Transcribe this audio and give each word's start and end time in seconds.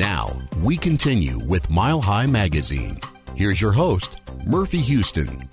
Now, 0.00 0.34
we 0.62 0.78
continue 0.78 1.38
with 1.40 1.68
Mile 1.68 2.00
High 2.00 2.24
Magazine. 2.24 2.98
Here's 3.34 3.60
your 3.60 3.72
host, 3.72 4.22
Murphy 4.46 4.78
Houston. 4.78 5.46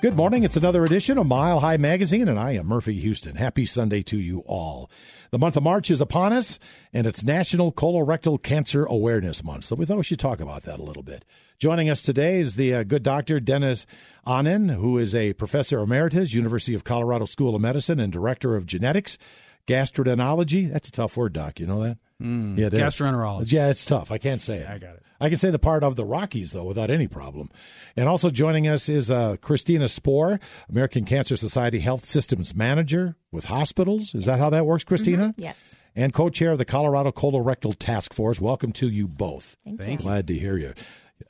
Good 0.00 0.16
morning. 0.16 0.42
It's 0.42 0.56
another 0.56 0.84
edition 0.84 1.18
of 1.18 1.26
Mile 1.26 1.60
High 1.60 1.76
Magazine, 1.76 2.28
and 2.28 2.38
I 2.38 2.52
am 2.52 2.66
Murphy 2.66 2.94
Houston. 2.94 3.36
Happy 3.36 3.66
Sunday 3.66 4.02
to 4.04 4.18
you 4.18 4.38
all. 4.46 4.90
The 5.32 5.38
month 5.38 5.58
of 5.58 5.64
March 5.64 5.90
is 5.90 6.00
upon 6.00 6.32
us, 6.32 6.58
and 6.94 7.06
it's 7.06 7.24
National 7.24 7.72
Colorectal 7.72 8.42
Cancer 8.42 8.86
Awareness 8.86 9.44
Month, 9.44 9.66
so 9.66 9.76
we 9.76 9.84
thought 9.84 9.98
we 9.98 10.02
should 10.02 10.18
talk 10.18 10.40
about 10.40 10.62
that 10.62 10.80
a 10.80 10.82
little 10.82 11.02
bit. 11.02 11.26
Joining 11.58 11.90
us 11.90 12.00
today 12.00 12.40
is 12.40 12.56
the 12.56 12.72
uh, 12.72 12.82
good 12.84 13.02
doctor, 13.02 13.38
Dennis 13.38 13.84
Ahnen, 14.26 14.74
who 14.74 14.96
is 14.96 15.14
a 15.14 15.34
professor 15.34 15.78
emeritus, 15.80 16.32
University 16.32 16.72
of 16.72 16.84
Colorado 16.84 17.26
School 17.26 17.54
of 17.54 17.60
Medicine, 17.60 18.00
and 18.00 18.10
director 18.10 18.56
of 18.56 18.64
genetics, 18.64 19.18
gastroenterology. 19.66 20.72
That's 20.72 20.88
a 20.88 20.92
tough 20.92 21.18
word, 21.18 21.34
doc. 21.34 21.60
You 21.60 21.66
know 21.66 21.82
that? 21.82 21.98
Mm, 22.24 22.58
yeah, 22.58 22.66
it 22.66 22.72
gastroenterology. 22.72 23.42
Is. 23.42 23.52
Yeah, 23.52 23.68
it's 23.68 23.84
tough. 23.84 24.10
I 24.10 24.18
can't 24.18 24.40
say 24.40 24.58
it. 24.58 24.68
I 24.68 24.78
got 24.78 24.94
it. 24.94 25.02
I 25.20 25.28
can 25.28 25.38
say 25.38 25.50
the 25.50 25.58
part 25.58 25.84
of 25.84 25.96
the 25.96 26.04
Rockies, 26.04 26.52
though, 26.52 26.64
without 26.64 26.90
any 26.90 27.06
problem. 27.06 27.50
And 27.96 28.08
also 28.08 28.30
joining 28.30 28.66
us 28.66 28.88
is 28.88 29.10
uh, 29.10 29.36
Christina 29.40 29.88
Spohr, 29.88 30.40
American 30.68 31.04
Cancer 31.04 31.36
Society 31.36 31.78
Health 31.78 32.04
Systems 32.04 32.54
Manager 32.54 33.16
with 33.30 33.44
hospitals. 33.44 34.14
Is 34.14 34.26
that 34.26 34.38
how 34.38 34.50
that 34.50 34.66
works, 34.66 34.84
Christina? 34.84 35.28
Mm-hmm. 35.28 35.40
Yes. 35.40 35.58
And 35.96 36.12
co 36.12 36.28
chair 36.28 36.52
of 36.52 36.58
the 36.58 36.64
Colorado 36.64 37.12
Colorectal 37.12 37.76
Task 37.78 38.12
Force. 38.12 38.40
Welcome 38.40 38.72
to 38.72 38.88
you 38.88 39.06
both. 39.06 39.56
Thank, 39.64 39.78
Thank 39.78 40.00
you. 40.00 40.04
Glad 40.04 40.26
to 40.26 40.34
hear 40.34 40.58
you. 40.58 40.74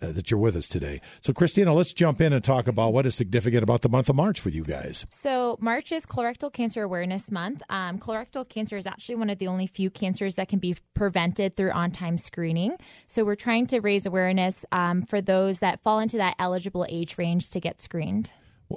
Uh, 0.05 0.13
that 0.13 0.31
you're 0.31 0.41
with 0.41 0.55
us 0.55 0.69
today. 0.69 1.01
So, 1.23 1.33
Christina, 1.33 1.73
let's 1.73 1.95
jump 1.95 2.21
in 2.21 2.33
and 2.33 2.45
talk 2.45 2.69
about 2.69 2.93
what 2.93 3.07
is 3.07 3.15
significant 3.15 3.63
about 3.63 3.81
the 3.83 3.89
month 3.89 4.11
of 4.11 4.17
March 4.17 4.39
for 4.39 4.51
you 4.51 4.63
guys. 4.63 5.07
So, 5.11 5.57
March 5.61 5.93
is 5.93 6.05
Colorectal 6.05 6.53
Cancer 6.53 6.83
Awareness 6.83 7.31
Month. 7.31 7.63
Um, 7.71 7.99
colorectal 7.99 8.47
cancer 8.47 8.77
is 8.77 8.87
actually 8.87 9.15
one 9.15 9.31
of 9.31 9.39
the 9.39 9.47
only 9.47 9.67
few 9.67 9.89
cancers 9.89 10.35
that 10.35 10.49
can 10.49 10.59
be 10.59 10.77
prevented 10.93 11.57
through 11.57 11.71
on 11.71 11.91
time 11.91 12.19
screening. 12.19 12.77
So, 13.07 13.25
we're 13.25 13.35
trying 13.35 13.67
to 13.69 13.81
raise 13.81 14.05
awareness 14.05 14.67
um, 14.73 15.03
for 15.03 15.23
those 15.23 15.61
that 15.61 15.83
fall 15.83 16.01
into 16.01 16.19
that 16.19 16.35
eligible 16.39 16.85
age 16.89 17.17
range 17.17 17.49
to 17.51 17.61
get 17.61 17.81
screened. 17.81 18.31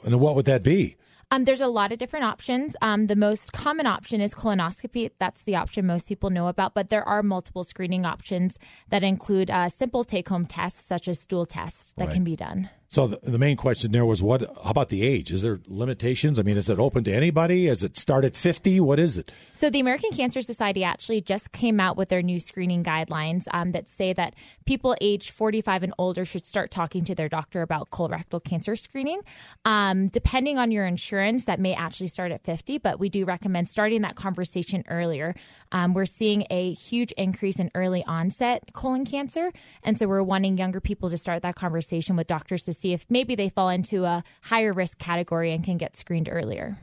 And 0.06 0.22
what 0.22 0.36
would 0.36 0.46
that 0.46 0.64
be? 0.64 0.96
Um, 1.30 1.44
there's 1.44 1.59
a 1.61 1.67
lot 1.67 1.92
of 1.92 2.00
different 2.00 2.23
options. 2.23 2.75
Um, 2.81 3.08
the 3.08 3.16
most 3.16 3.52
common 3.52 3.86
option 3.86 4.22
is 4.22 4.33
colonoscopy. 4.33 5.11
That's 5.20 5.44
the 5.44 5.58
option 5.58 5.86
most 5.86 6.08
people 6.08 6.30
know 6.30 6.47
about, 6.47 6.73
but 6.73 6.89
there 6.89 7.03
are 7.08 7.22
multiple 7.22 7.66
screening 7.66 8.06
options 8.06 8.58
that 8.89 9.03
include 9.03 9.50
uh, 9.52 9.67
simple 9.67 10.05
take 10.05 10.30
home 10.30 10.45
tests, 10.45 10.86
such 10.86 11.08
as 11.09 11.20
stool 11.20 11.45
tests, 11.45 11.94
that 11.98 12.05
Right. 12.08 12.14
can 12.14 12.23
be 12.23 12.38
done. 12.38 12.70
So 12.90 13.08
the, 13.08 13.20
the 13.22 13.38
main 13.38 13.58
question 13.58 13.92
there 13.92 14.06
was 14.06 14.24
what 14.24 14.42
how 14.64 14.72
about 14.72 14.90
the 14.90 15.06
age? 15.06 15.32
Is 15.32 15.42
there 15.42 15.60
limitations? 15.68 16.40
I 16.40 16.44
mean, 16.44 16.56
is 16.56 16.70
it 16.70 16.80
open 16.80 17.04
to 17.04 17.14
anybody? 17.14 17.68
Is 17.68 17.84
it 17.84 17.98
start 17.98 18.24
at 18.24 18.36
50? 18.36 18.80
What 18.80 18.98
is 18.98 19.18
it? 19.18 19.32
So, 19.52 19.70
the 19.70 19.82
American 19.82 20.12
Cancer 20.12 20.42
Society 20.42 20.84
actually 20.84 21.22
just 21.22 21.52
came 21.52 21.80
out 21.80 21.98
with 21.98 22.10
their 22.10 22.22
new 22.22 22.40
screening 22.40 22.84
guidelines 22.84 23.44
um, 23.52 23.74
that 23.74 23.90
say 23.90 24.14
that 24.14 24.36
people 24.66 24.96
aged 25.02 25.32
45 25.32 25.84
and 25.84 25.94
older 25.98 26.24
should 26.24 26.46
start 26.46 26.72
talking 26.72 27.04
to 27.06 27.16
their 27.16 27.28
doctor 27.28 27.62
about 27.62 27.90
colorectal 27.90 28.42
cancer 28.42 28.76
screening. 28.76 29.20
Um, 29.66 30.08
depending 30.08 30.58
on 30.58 30.72
your 30.72 30.86
insurance, 30.86 31.46
that 31.46 31.60
may 31.60 31.74
actually 31.74 32.08
start 32.08 32.32
at 32.32 32.44
50, 32.44 32.78
but 32.78 33.00
we 33.00 33.10
do 33.10 33.26
recommend 33.26 33.68
starting 33.68 34.02
that 34.04 34.16
conversation 34.16 34.84
earlier. 34.88 35.36
Um, 35.74 35.94
we're 35.94 36.06
seeing 36.06 36.46
a 36.50 36.74
huge 36.74 37.12
increase 37.14 37.60
in 37.60 37.70
early 37.76 38.06
onset 38.06 38.64
colon 38.72 39.04
cancer, 39.04 39.52
and 39.84 40.00
so 40.00 40.08
we're 40.08 40.24
wanting 40.24 40.58
younger 40.58 40.80
people 40.80 41.10
to 41.10 41.18
start 41.18 41.42
that 41.42 41.56
conversation 41.56 42.16
with 42.16 42.28
doctors 42.28 42.64
to 42.64 42.77
see 42.78 42.94
if 42.94 43.06
maybe 43.09 43.36
they 43.36 43.50
fall 43.50 43.70
into 43.70 44.06
a 44.06 44.23
higher 44.44 44.73
risk 44.73 44.97
category 44.97 45.52
and 45.52 45.64
can 45.64 45.78
get 45.78 45.95
screened 45.95 46.30
earlier. 46.31 46.78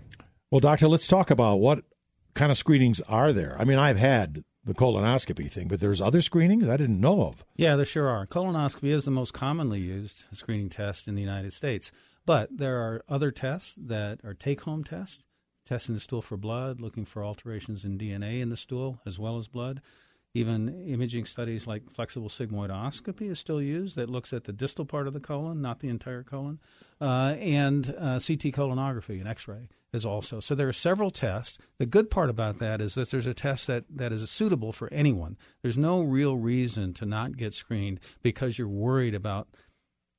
Well, 0.50 0.60
doctor, 0.60 0.88
let's 0.88 1.06
talk 1.06 1.30
about 1.30 1.56
what 1.56 1.84
kind 2.34 2.50
of 2.50 2.58
screenings 2.58 3.00
are 3.02 3.32
there. 3.32 3.56
I 3.58 3.64
mean, 3.64 3.78
I've 3.78 3.98
had 3.98 4.44
the 4.64 4.74
colonoscopy 4.74 5.50
thing, 5.50 5.68
but 5.68 5.80
there's 5.80 6.00
other 6.00 6.22
screenings 6.22 6.68
I 6.68 6.76
didn't 6.76 7.00
know 7.00 7.22
of. 7.22 7.44
Yeah, 7.56 7.76
there 7.76 7.84
sure 7.84 8.08
are. 8.08 8.26
Colonoscopy 8.26 8.88
is 8.88 9.04
the 9.04 9.10
most 9.10 9.32
commonly 9.32 9.80
used 9.80 10.24
screening 10.32 10.70
test 10.70 11.06
in 11.06 11.14
the 11.14 11.22
United 11.22 11.52
States, 11.52 11.92
but 12.24 12.56
there 12.56 12.78
are 12.78 13.04
other 13.08 13.30
tests 13.30 13.74
that 13.76 14.20
are 14.24 14.34
take-home 14.34 14.84
tests, 14.84 15.24
testing 15.66 15.94
the 15.94 16.00
stool 16.00 16.22
for 16.22 16.36
blood, 16.36 16.80
looking 16.80 17.04
for 17.04 17.24
alterations 17.24 17.84
in 17.84 17.98
DNA 17.98 18.40
in 18.40 18.48
the 18.48 18.56
stool 18.56 19.00
as 19.04 19.18
well 19.18 19.36
as 19.36 19.48
blood. 19.48 19.82
Even 20.36 20.84
imaging 20.84 21.26
studies 21.26 21.68
like 21.68 21.88
flexible 21.92 22.28
sigmoidoscopy 22.28 23.30
is 23.30 23.38
still 23.38 23.62
used 23.62 23.94
that 23.94 24.10
looks 24.10 24.32
at 24.32 24.44
the 24.44 24.52
distal 24.52 24.84
part 24.84 25.06
of 25.06 25.14
the 25.14 25.20
colon, 25.20 25.62
not 25.62 25.78
the 25.78 25.88
entire 25.88 26.24
colon, 26.24 26.58
uh, 27.00 27.36
and 27.38 27.90
uh, 27.90 28.18
CT 28.18 28.50
colonography 28.50 29.20
and 29.20 29.28
X-ray 29.28 29.68
is 29.92 30.04
also. 30.04 30.40
So 30.40 30.56
there 30.56 30.68
are 30.68 30.72
several 30.72 31.12
tests. 31.12 31.56
The 31.78 31.86
good 31.86 32.10
part 32.10 32.30
about 32.30 32.58
that 32.58 32.80
is 32.80 32.96
that 32.96 33.10
there's 33.10 33.28
a 33.28 33.34
test 33.34 33.68
that, 33.68 33.84
that 33.88 34.12
is 34.12 34.28
suitable 34.28 34.72
for 34.72 34.92
anyone. 34.92 35.36
There's 35.62 35.78
no 35.78 36.00
real 36.00 36.36
reason 36.36 36.94
to 36.94 37.06
not 37.06 37.36
get 37.36 37.54
screened 37.54 38.00
because 38.20 38.58
you're 38.58 38.66
worried 38.66 39.14
about 39.14 39.46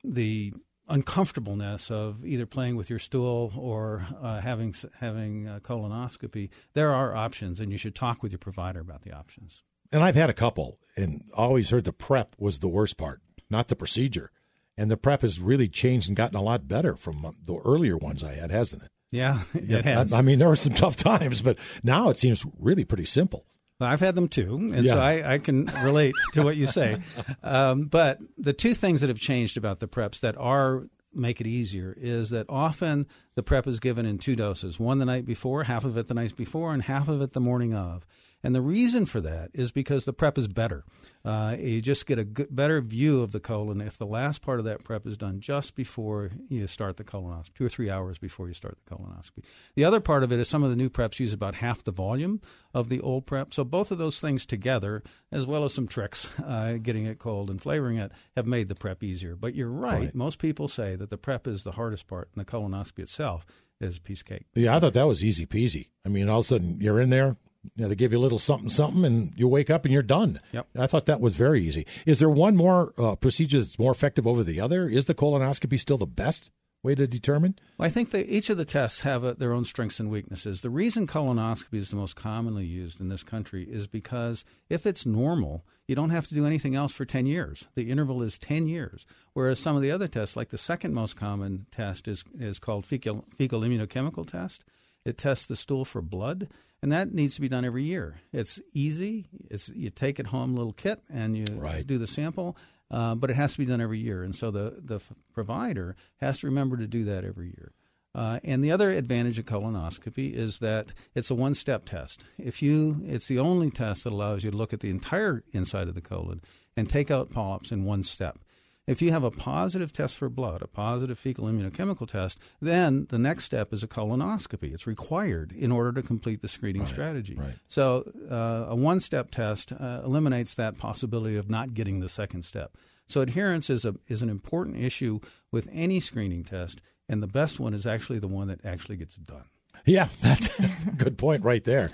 the 0.02 0.54
uncomfortableness 0.88 1.92
of 1.92 2.26
either 2.26 2.46
playing 2.46 2.78
with 2.78 2.90
your 2.90 3.00
stool 3.00 3.52
or 3.58 4.08
uh, 4.22 4.40
having 4.40 4.74
having 5.00 5.46
colonoscopy. 5.62 6.50
There 6.74 6.94
are 6.94 7.16
options, 7.16 7.60
and 7.60 7.72
you 7.72 7.78
should 7.78 7.96
talk 7.96 8.24
with 8.24 8.32
your 8.32 8.40
provider 8.40 8.80
about 8.80 9.02
the 9.02 9.12
options. 9.12 9.64
And 9.92 10.04
I've 10.04 10.16
had 10.16 10.30
a 10.30 10.34
couple 10.34 10.80
and 10.98 11.24
always 11.34 11.70
heard 11.70 11.84
the 11.84 11.94
prep 11.94 12.36
was 12.38 12.60
the 12.60 12.68
worst 12.68 12.98
part, 12.98 13.22
not 13.50 13.68
the 13.68 13.76
procedure. 13.76 14.32
And 14.78 14.92
the 14.92 14.98
prep 14.98 15.22
has 15.22 15.40
really 15.40 15.68
changed 15.70 16.08
and 16.10 16.18
gotten 16.18 16.36
a 16.38 16.42
lot 16.42 16.68
better 16.68 16.96
from 16.96 17.36
the 17.44 17.56
earlier 17.64 17.98
ones 17.98 18.24
I 18.24 18.34
had, 18.34 18.52
hasn't 18.52 18.84
it? 18.84 18.90
Yeah, 19.12 19.42
it 19.54 19.64
Yeah, 19.66 19.82
has. 19.82 20.12
I, 20.14 20.20
I 20.20 20.22
mean, 20.22 20.40
there 20.40 20.50
were 20.50 20.56
some 20.56 20.74
tough 20.76 20.96
times, 20.98 21.42
but 21.42 21.58
now 21.84 22.10
it 22.10 22.18
seems 22.18 22.46
really 22.60 22.84
pretty 22.84 23.06
simple. 23.06 23.46
Well, 23.80 23.90
I've 23.90 24.00
had 24.00 24.16
them 24.16 24.30
too, 24.30 24.72
and 24.74 24.88
so 24.88 24.98
I, 24.98 25.34
I 25.34 25.38
can 25.38 25.66
relate 25.84 26.16
to 26.34 26.44
what 26.44 26.56
you 26.56 26.66
say. 26.66 26.98
Um, 27.44 27.86
but 27.86 28.20
the 28.38 28.54
two 28.54 28.74
things 28.74 29.02
that 29.02 29.08
have 29.10 29.20
changed 29.20 29.56
about 29.58 29.80
the 29.80 29.88
preps 29.88 30.20
that 30.22 30.36
are 30.38 30.88
make 31.14 31.40
it 31.40 31.48
easier 31.48 31.94
is 31.98 32.32
that 32.32 32.46
often 32.50 33.06
the 33.36 33.44
prep 33.44 33.68
is 33.68 33.80
given 33.80 34.06
in 34.06 34.18
two 34.18 34.36
doses: 34.36 34.80
one 34.80 34.98
the 35.00 35.06
night 35.06 35.26
before, 35.26 35.64
half 35.66 35.84
of 35.86 35.98
it 35.98 36.08
the 36.08 36.14
night 36.14 36.36
before, 36.36 36.74
and 36.74 36.84
half 36.84 37.08
of 37.08 37.22
it 37.22 37.34
the 37.34 37.40
morning 37.42 37.74
of. 37.74 38.06
And 38.44 38.54
the 38.54 38.62
reason 38.62 39.08
for 39.08 39.22
that 39.22 39.50
is 39.54 39.72
because 39.72 40.06
the 40.06 40.14
prep 40.14 40.38
is 40.38 40.48
better. 40.48 40.84
Uh, 41.24 41.56
you 41.60 41.82
just 41.82 42.06
get 42.06 42.20
a 42.20 42.24
good, 42.24 42.56
better 42.56 42.80
view 42.80 43.24
of 43.24 43.32
the 43.32 43.40
colon 43.40 43.82
if 43.82 43.98
the 43.98 44.06
last 44.06 44.44
part 44.44 44.60
of 44.60 44.66
that 44.66 44.84
prep 44.84 45.08
is 45.08 45.18
done 45.18 45.40
just 45.40 45.74
before 45.74 46.30
you 46.48 46.68
start 46.68 46.98
the 46.98 47.04
colonoscopy, 47.04 47.56
two 47.56 47.66
or 47.66 47.70
three 47.70 47.90
hours 47.90 48.20
before 48.20 48.48
you 48.48 48.54
start 48.54 48.78
the 48.86 48.96
colonoscopy. 48.96 49.44
The 49.76 49.84
other 49.84 50.00
part 50.00 50.22
of 50.22 50.32
it 50.32 50.40
is 50.40 50.48
some 50.48 50.64
of 50.64 50.70
the 50.70 50.76
new 50.76 50.90
preps 50.90 51.20
use 51.20 51.34
about 51.34 51.56
half 51.56 51.84
the 51.84 51.92
volume 51.92 52.40
of 52.72 52.90
the 52.90 53.02
old 53.02 53.26
prep. 53.26 53.52
So 53.52 53.64
both 53.64 53.90
of 53.90 53.98
those 53.98 54.20
things 54.20 54.46
together, 54.46 55.02
as 55.32 55.48
well 55.48 55.64
as 55.64 55.74
some 55.74 55.88
tricks, 55.88 56.28
uh, 56.46 56.74
getting 56.74 57.06
it 57.06 57.18
cold 57.18 57.50
and 57.50 57.60
flavoring 57.60 57.98
it, 57.98 58.12
have 58.36 58.46
made 58.46 58.70
the 58.70 58.76
prep 58.76 59.02
easier. 59.02 59.36
But 59.36 59.56
you're 59.56 59.72
right. 59.72 60.02
Right. 60.02 60.16
Most 60.16 60.38
people 60.38 60.68
say 60.68 60.96
that 60.96 61.10
the 61.10 61.18
prep 61.18 61.48
is 61.48 61.64
the 61.64 61.72
hardest 61.72 62.06
part, 62.06 62.30
and 62.36 62.46
the 62.46 62.52
colonoscopy 62.52 63.00
itself 63.00 63.44
is 63.80 63.98
a 63.98 64.02
piece 64.02 64.22
of 64.22 64.28
cake. 64.28 64.46
Yeah, 64.54 64.76
I 64.76 64.80
thought 64.80 64.94
that 64.94 65.08
was 65.08 65.24
easy 65.24 65.46
peasy. 65.46 65.90
I 66.06 66.10
mean, 66.10 66.30
all 66.30 66.40
of 66.40 66.46
a 66.46 66.48
sudden 66.48 66.78
you're 66.80 67.00
in 67.00 67.10
there, 67.10 67.38
you 67.76 67.84
know, 67.84 67.90
they 67.90 67.96
give 67.96 68.12
you 68.12 68.18
a 68.18 68.20
little 68.20 68.40
something, 68.40 68.70
something, 68.70 69.04
and 69.04 69.34
you 69.36 69.48
wake 69.48 69.70
up 69.70 69.84
and 69.84 69.94
you're 69.94 70.02
done. 70.02 70.40
Yep. 70.54 70.68
I 70.78 70.88
thought 70.88 71.06
that 71.08 71.20
was 71.20 71.36
very 71.36 71.66
easy. 71.66 71.86
Is 72.06 72.20
there 72.20 72.30
one 72.30 72.56
more 72.56 72.94
uh, 72.98 73.16
procedure 73.16 73.60
that's 73.60 73.78
more 73.78 73.92
effective 73.92 74.26
over 74.26 74.44
the 74.44 74.62
other? 74.62 74.88
Is 74.88 75.06
the 75.06 75.14
colonoscopy 75.14 75.80
still 75.80 75.98
the 75.98 76.06
best 76.06 76.52
way 76.86 76.96
to 76.96 77.08
determine? 77.08 77.60
Well, 77.78 77.88
I 77.88 77.90
think 77.90 78.12
that 78.12 78.32
each 78.32 78.50
of 78.50 78.58
the 78.58 78.64
tests 78.64 79.02
have 79.02 79.26
uh 79.26 79.34
their 79.34 79.52
own 79.52 79.66
strengths 79.66 80.00
and 80.00 80.10
weaknesses. 80.10 80.62
The 80.62 80.70
reason 80.70 81.08
colonoscopy 81.08 81.74
is 81.74 81.90
the 81.90 81.98
most 81.98 82.16
commonly 82.16 82.66
used 82.66 83.02
in 83.02 83.10
this 83.10 83.24
country 83.24 83.64
is 83.64 83.88
because 83.88 84.46
if 84.70 84.86
it's 84.86 85.06
normal, 85.06 85.66
you 85.88 85.96
don't 85.96 86.12
have 86.12 86.28
to 86.28 86.36
do 86.36 86.46
anything 86.46 86.76
else 86.76 86.94
for 86.94 87.04
10 87.04 87.26
years. 87.26 87.68
The 87.76 87.92
interval 87.92 88.22
is 88.22 88.38
10 88.38 88.68
years. 88.68 89.06
Whereas 89.34 89.60
some 89.60 89.76
of 89.76 89.82
the 89.82 89.92
other 89.92 90.08
tests, 90.08 90.38
like 90.38 90.50
the 90.50 90.58
second 90.58 90.94
most 90.94 91.16
common 91.18 91.66
test, 91.72 92.08
is, 92.08 92.24
is 92.40 92.60
called 92.60 92.86
fecal, 92.86 93.26
fecal 93.36 93.62
immunochemical 93.62 94.26
test. 94.26 94.64
It 95.04 95.18
tests 95.18 95.46
the 95.46 95.56
stool 95.56 95.86
for 95.86 96.02
blood, 96.02 96.48
and 96.86 96.92
that 96.92 97.12
needs 97.12 97.34
to 97.34 97.42
be 97.42 97.50
done 97.50 97.66
every 97.66 97.82
year. 97.84 98.20
It's 98.32 98.60
easy. 98.72 99.26
It's 99.50 99.70
you 99.70 99.90
take 99.90 100.20
it 100.20 100.28
home, 100.28 100.56
little 100.56 100.72
kit, 100.72 101.02
and 101.10 101.36
you 101.36 101.46
Right. 101.58 101.86
do 101.86 101.98
the 101.98 102.06
sample. 102.06 102.56
Uh, 102.92 103.16
but 103.16 103.32
it 103.32 103.36
has 103.36 103.54
to 103.54 103.58
be 103.58 103.66
done 103.66 103.82
every 103.82 104.00
year, 104.00 104.22
and 104.22 104.36
so 104.36 104.52
the 104.52 104.76
the 104.84 104.98
f- 104.98 105.12
provider 105.34 105.96
has 106.18 106.42
to 106.42 106.46
remember 106.46 106.78
to 106.78 106.86
do 106.86 107.04
that 107.06 107.26
every 107.26 107.48
year. 107.48 107.72
Uh, 108.14 108.40
and 108.44 108.64
the 108.64 108.72
other 108.72 108.92
advantage 108.92 109.40
of 109.40 109.46
colonoscopy 109.46 110.32
is 110.32 110.60
that 110.60 110.94
it's 111.16 111.32
a 111.32 111.36
one-step 111.36 111.86
test. 111.86 112.24
If 112.38 112.62
you, 112.62 113.02
it's 113.04 113.28
the 113.28 113.40
only 113.40 113.72
test 113.72 114.04
that 114.04 114.14
allows 114.14 114.44
you 114.44 114.52
to 114.52 114.56
look 114.58 114.72
at 114.72 114.82
the 114.82 114.92
entire 114.92 115.44
inside 115.52 115.88
of 115.88 115.96
the 115.96 116.02
colon 116.02 116.42
and 116.78 116.88
take 116.88 117.10
out 117.10 117.32
polyps 117.32 117.72
in 117.72 117.84
one 117.86 118.04
step. 118.04 118.38
If 118.88 119.02
you 119.02 119.12
have 119.12 119.24
a 119.24 119.32
positive 119.32 119.92
test 119.92 120.16
for 120.16 120.30
blood, 120.30 120.62
a 120.62 120.68
positive 120.68 121.18
fecal 121.18 121.46
immunochemical 121.46 122.08
test, 122.08 122.40
then 122.62 123.08
the 123.10 123.18
next 123.18 123.46
step 123.46 123.74
is 123.74 123.82
a 123.82 123.88
colonoscopy. 123.88 124.74
It's 124.74 124.86
required 124.86 125.52
in 125.52 125.72
order 125.72 125.92
to 125.94 126.06
complete 126.06 126.42
the 126.42 126.48
screening 126.48 126.86
strategy. 126.86 127.36
right. 127.36 127.56
So 127.68 128.12
uh, 128.30 128.72
a 128.72 128.76
one 128.76 129.00
step 129.00 129.32
test 129.32 129.74
uh, 129.74 130.02
eliminates 130.06 130.54
that 130.56 130.78
possibility 130.78 131.36
of 131.36 131.50
not 131.50 131.74
getting 131.74 132.00
the 132.00 132.10
second 132.10 132.44
step. 132.44 132.78
So 133.08 133.22
adherence 133.22 133.72
is, 133.72 133.86
a, 133.86 133.96
is 134.08 134.22
an 134.22 134.30
important 134.30 134.78
issue 134.78 135.20
with 135.52 135.68
any 135.72 136.00
screening 136.00 136.44
test, 136.44 136.80
and 137.10 137.24
the 137.24 137.28
best 137.28 137.60
one 137.60 137.74
is 137.74 137.88
actually 137.88 138.20
the 138.20 138.28
one 138.28 138.48
that 138.50 138.64
actually 138.64 138.98
gets 138.98 139.16
done. 139.16 139.46
Yeah, 139.86 140.10
that's 140.22 140.60
a 140.60 140.70
good 140.96 141.18
point 141.18 141.44
right 141.44 141.64
there. 141.64 141.90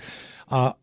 Uh, 0.50 0.74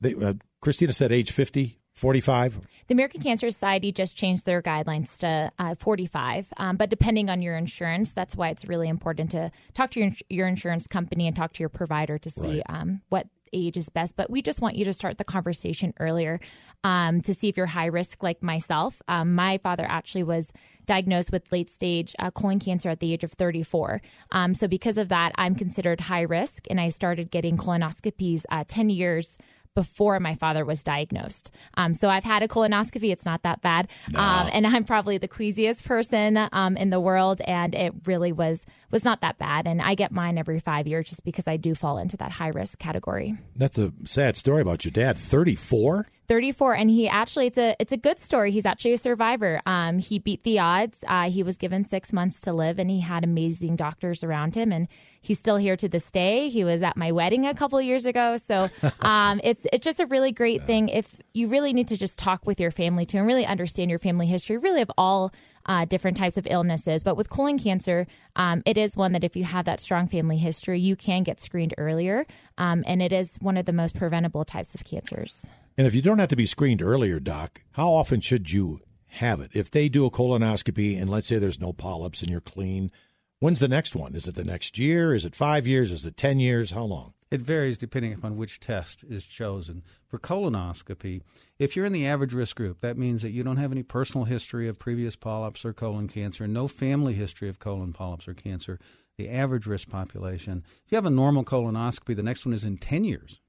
they, 0.00 0.14
uh, 0.14 0.34
Christina 0.60 0.92
said 0.92 1.10
age 1.10 1.32
50 1.32 1.78
45? 1.92 2.60
The 2.88 2.94
American 2.94 3.20
Cancer 3.22 3.50
Society 3.50 3.92
just 3.92 4.16
changed 4.16 4.44
their 4.44 4.62
guidelines 4.62 5.18
to 5.20 5.52
uh, 5.58 5.74
45. 5.74 6.52
Um, 6.56 6.76
but 6.76 6.90
depending 6.90 7.30
on 7.30 7.42
your 7.42 7.56
insurance, 7.56 8.12
that's 8.12 8.34
why 8.34 8.48
it's 8.48 8.64
really 8.64 8.88
important 8.88 9.30
to 9.32 9.50
talk 9.74 9.90
to 9.92 10.00
your, 10.00 10.10
your 10.28 10.46
insurance 10.46 10.86
company 10.86 11.26
and 11.26 11.36
talk 11.36 11.52
to 11.54 11.60
your 11.60 11.68
provider 11.68 12.18
to 12.18 12.30
see 12.30 12.42
Right. 12.42 12.62
um, 12.68 13.02
what 13.08 13.28
age 13.52 13.76
is 13.76 13.90
best. 13.90 14.16
But 14.16 14.30
we 14.30 14.40
just 14.40 14.60
want 14.60 14.76
you 14.76 14.84
to 14.86 14.92
start 14.94 15.18
the 15.18 15.24
conversation 15.24 15.92
earlier 16.00 16.40
um, 16.84 17.20
to 17.22 17.34
see 17.34 17.48
if 17.48 17.56
you're 17.56 17.66
high 17.66 17.86
risk, 17.86 18.22
like 18.22 18.42
myself. 18.42 19.02
Um, 19.08 19.34
my 19.34 19.58
father 19.58 19.84
actually 19.86 20.22
was 20.24 20.52
diagnosed 20.86 21.30
with 21.30 21.52
late 21.52 21.68
stage 21.70 22.14
uh, 22.18 22.30
colon 22.30 22.58
cancer 22.58 22.88
at 22.88 23.00
the 23.00 23.12
age 23.12 23.22
of 23.22 23.30
34. 23.32 24.00
Um, 24.32 24.54
so, 24.54 24.66
because 24.66 24.96
of 24.98 25.08
that, 25.10 25.32
I'm 25.36 25.54
considered 25.54 26.00
high 26.00 26.22
risk, 26.22 26.64
and 26.70 26.80
I 26.80 26.88
started 26.88 27.30
getting 27.30 27.56
colonoscopies 27.58 28.44
uh, 28.50 28.64
10 28.66 28.88
years 28.90 29.36
before 29.74 30.20
my 30.20 30.34
father 30.34 30.64
was 30.64 30.82
diagnosed. 30.82 31.50
Um, 31.74 31.94
so 31.94 32.08
I've 32.08 32.24
had 32.24 32.42
a 32.42 32.48
colonoscopy. 32.48 33.12
It's 33.12 33.24
not 33.24 33.42
that 33.42 33.62
bad. 33.62 33.88
Um, 34.14 34.50
and 34.52 34.66
I'm 34.66 34.84
probably 34.84 35.18
the 35.18 35.28
queasiest 35.28 35.84
person 35.84 36.48
um, 36.52 36.76
in 36.76 36.90
the 36.90 37.00
world. 37.00 37.40
And 37.46 37.74
it 37.74 37.94
really 38.06 38.32
was 38.32 38.66
was 38.90 39.04
not 39.04 39.22
that 39.22 39.38
bad. 39.38 39.66
And 39.66 39.80
I 39.80 39.94
get 39.94 40.12
mine 40.12 40.36
every 40.38 40.60
five 40.60 40.86
years 40.86 41.08
just 41.08 41.24
because 41.24 41.48
I 41.48 41.56
do 41.56 41.74
fall 41.74 41.98
into 41.98 42.16
that 42.18 42.32
high 42.32 42.48
risk 42.48 42.78
category. 42.78 43.36
That's 43.56 43.78
a 43.78 43.92
sad 44.04 44.36
story 44.36 44.60
about 44.62 44.84
your 44.84 44.92
dad. 44.92 45.16
34? 45.16 46.06
34 46.28 46.74
and 46.74 46.90
he 46.90 47.08
actually 47.08 47.46
it's 47.46 47.58
a 47.58 47.74
it's 47.78 47.92
a 47.92 47.96
good 47.96 48.18
story. 48.18 48.50
He's 48.50 48.66
actually 48.66 48.92
a 48.92 48.98
survivor. 48.98 49.60
Um, 49.66 49.98
he 49.98 50.18
beat 50.18 50.42
the 50.44 50.58
odds. 50.58 51.04
Uh, 51.06 51.30
he 51.30 51.42
was 51.42 51.58
given 51.58 51.84
six 51.84 52.12
months 52.12 52.40
to 52.42 52.52
live 52.52 52.78
and 52.78 52.90
he 52.90 53.00
had 53.00 53.24
amazing 53.24 53.76
doctors 53.76 54.22
around 54.22 54.54
him 54.54 54.72
and 54.72 54.88
he's 55.20 55.38
still 55.38 55.56
here 55.56 55.76
to 55.76 55.88
this 55.88 56.10
day. 56.10 56.48
He 56.48 56.64
was 56.64 56.82
at 56.82 56.96
my 56.96 57.12
wedding 57.12 57.46
a 57.46 57.54
couple 57.54 57.80
years 57.80 58.06
ago. 58.06 58.36
So 58.36 58.68
um, 59.00 59.40
it's 59.42 59.66
it's 59.72 59.84
just 59.84 60.00
a 60.00 60.06
really 60.06 60.32
great 60.32 60.64
thing. 60.66 60.88
If 60.88 61.20
you 61.34 61.48
really 61.48 61.72
need 61.72 61.88
to 61.88 61.96
just 61.96 62.18
talk 62.18 62.46
with 62.46 62.60
your 62.60 62.70
family 62.70 63.04
too 63.04 63.18
and 63.18 63.26
really 63.26 63.46
understand 63.46 63.90
your 63.90 63.98
family 63.98 64.26
history 64.26 64.56
really 64.58 64.82
of 64.82 64.90
all 64.96 65.32
uh, 65.66 65.84
different 65.84 66.16
types 66.16 66.36
of 66.36 66.46
illnesses. 66.50 67.02
But 67.02 67.16
with 67.16 67.30
colon 67.30 67.58
cancer, 67.58 68.06
um, 68.36 68.62
it 68.66 68.76
is 68.76 68.96
one 68.96 69.12
that 69.12 69.24
if 69.24 69.36
you 69.36 69.44
have 69.44 69.64
that 69.66 69.80
strong 69.80 70.06
family 70.08 70.38
history, 70.38 70.80
you 70.80 70.96
can 70.96 71.22
get 71.22 71.40
screened 71.40 71.74
earlier. 71.78 72.26
Um, 72.58 72.82
and 72.86 73.02
it 73.02 73.12
is 73.12 73.36
one 73.40 73.56
of 73.56 73.66
the 73.66 73.72
most 73.72 73.94
preventable 73.94 74.44
types 74.44 74.74
of 74.74 74.84
cancers. 74.84 75.48
And 75.82 75.88
if 75.88 75.96
you 75.96 76.00
don't 76.02 76.20
have 76.20 76.28
to 76.28 76.36
be 76.36 76.46
screened 76.46 76.80
earlier, 76.80 77.18
Doc, 77.18 77.62
how 77.72 77.92
often 77.92 78.20
should 78.20 78.52
you 78.52 78.82
have 79.18 79.40
it? 79.40 79.50
If 79.52 79.68
they 79.68 79.88
do 79.88 80.06
a 80.06 80.12
colonoscopy 80.12 80.96
and 80.96 81.10
let's 81.10 81.26
say 81.26 81.40
there's 81.40 81.58
no 81.58 81.72
polyps 81.72 82.22
and 82.22 82.30
you're 82.30 82.40
clean, 82.40 82.92
when's 83.40 83.58
the 83.58 83.66
next 83.66 83.96
one? 83.96 84.14
Is 84.14 84.28
it 84.28 84.36
the 84.36 84.44
next 84.44 84.78
year? 84.78 85.12
Is 85.12 85.24
it 85.24 85.34
five 85.34 85.66
years? 85.66 85.90
Is 85.90 86.06
it 86.06 86.16
10 86.16 86.38
years? 86.38 86.70
How 86.70 86.84
long? 86.84 87.14
It 87.32 87.42
varies 87.42 87.76
depending 87.76 88.14
upon 88.14 88.36
which 88.36 88.60
test 88.60 89.02
is 89.02 89.26
chosen. 89.26 89.82
For 90.06 90.20
colonoscopy, 90.20 91.22
if 91.58 91.74
you're 91.74 91.86
in 91.86 91.92
the 91.92 92.06
average 92.06 92.32
risk 92.32 92.54
group, 92.54 92.78
that 92.78 92.96
means 92.96 93.22
that 93.22 93.32
you 93.32 93.42
don't 93.42 93.56
have 93.56 93.72
any 93.72 93.82
personal 93.82 94.26
history 94.26 94.68
of 94.68 94.78
previous 94.78 95.16
polyps 95.16 95.64
or 95.64 95.72
colon 95.72 96.06
cancer, 96.06 96.46
no 96.46 96.68
family 96.68 97.14
history 97.14 97.48
of 97.48 97.58
colon 97.58 97.92
polyps 97.92 98.28
or 98.28 98.34
cancer, 98.34 98.78
the 99.18 99.28
average 99.28 99.66
risk 99.66 99.88
population. 99.88 100.62
If 100.86 100.92
you 100.92 100.96
have 100.96 101.06
a 101.06 101.10
normal 101.10 101.44
colonoscopy, 101.44 102.14
the 102.14 102.22
next 102.22 102.46
one 102.46 102.54
is 102.54 102.64
in 102.64 102.76
10 102.76 103.02
years. 103.02 103.40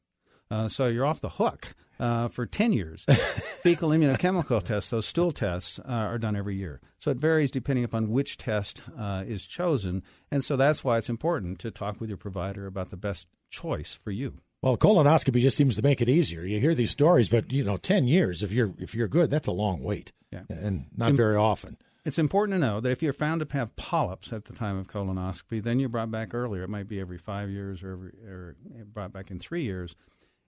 Uh, 0.49 0.67
so 0.67 0.87
you're 0.87 1.05
off 1.05 1.21
the 1.21 1.29
hook 1.29 1.75
uh, 1.99 2.27
for 2.27 2.45
10 2.45 2.73
years. 2.73 3.05
Fecal 3.63 3.89
immunochemical 3.89 4.61
tests, 4.63 4.89
those 4.89 5.05
stool 5.05 5.31
tests, 5.31 5.79
uh, 5.79 5.83
are 5.87 6.17
done 6.17 6.35
every 6.35 6.55
year. 6.55 6.81
So 6.99 7.11
it 7.11 7.17
varies 7.17 7.51
depending 7.51 7.83
upon 7.85 8.09
which 8.09 8.37
test 8.37 8.81
uh, 8.97 9.23
is 9.25 9.45
chosen. 9.45 10.03
And 10.31 10.43
so 10.43 10.55
that's 10.55 10.83
why 10.83 10.97
it's 10.97 11.09
important 11.09 11.59
to 11.59 11.71
talk 11.71 11.99
with 11.99 12.09
your 12.09 12.17
provider 12.17 12.65
about 12.65 12.89
the 12.89 12.97
best 12.97 13.27
choice 13.49 13.95
for 13.95 14.11
you. 14.11 14.35
Well, 14.61 14.77
colonoscopy 14.77 15.41
just 15.41 15.57
seems 15.57 15.75
to 15.75 15.81
make 15.81 16.01
it 16.01 16.07
easier. 16.07 16.43
You 16.43 16.59
hear 16.59 16.73
these 16.73 16.91
stories, 16.91 17.27
but 17.29 17.51
you 17.51 17.63
know, 17.65 17.75
10 17.77 18.07
years 18.07 18.41
if 18.43 18.51
you're 18.53 18.73
if 18.79 18.95
you're 18.95 19.09
good, 19.09 19.29
that's 19.29 19.47
a 19.49 19.51
long 19.51 19.83
wait. 19.83 20.13
Yeah. 20.31 20.43
And 20.49 20.85
not 20.95 21.09
It's- 21.09 21.17
very 21.17 21.35
often. 21.35 21.77
It's 22.05 22.19
important 22.19 22.55
to 22.55 22.59
know 22.59 22.81
that 22.81 22.91
if 22.91 23.01
you're 23.01 23.13
found 23.13 23.39
to 23.39 23.57
have 23.57 23.73
polyps 23.77 24.33
at 24.33 24.43
the 24.43 24.51
time 24.53 24.77
of 24.77 24.87
colonoscopy, 24.89 25.63
then 25.63 25.79
you're 25.79 25.87
brought 25.87 26.11
back 26.11 26.33
earlier. 26.33 26.63
It 26.63 26.69
might 26.69 26.89
be 26.89 26.99
every 26.99 27.17
five 27.17 27.49
years 27.49 27.81
or, 27.81 27.93
every, 27.93 28.09
or 28.27 28.55
brought 28.93 29.13
back 29.13 29.31
in 29.31 29.39
three 29.39 29.63
years. 29.63 29.95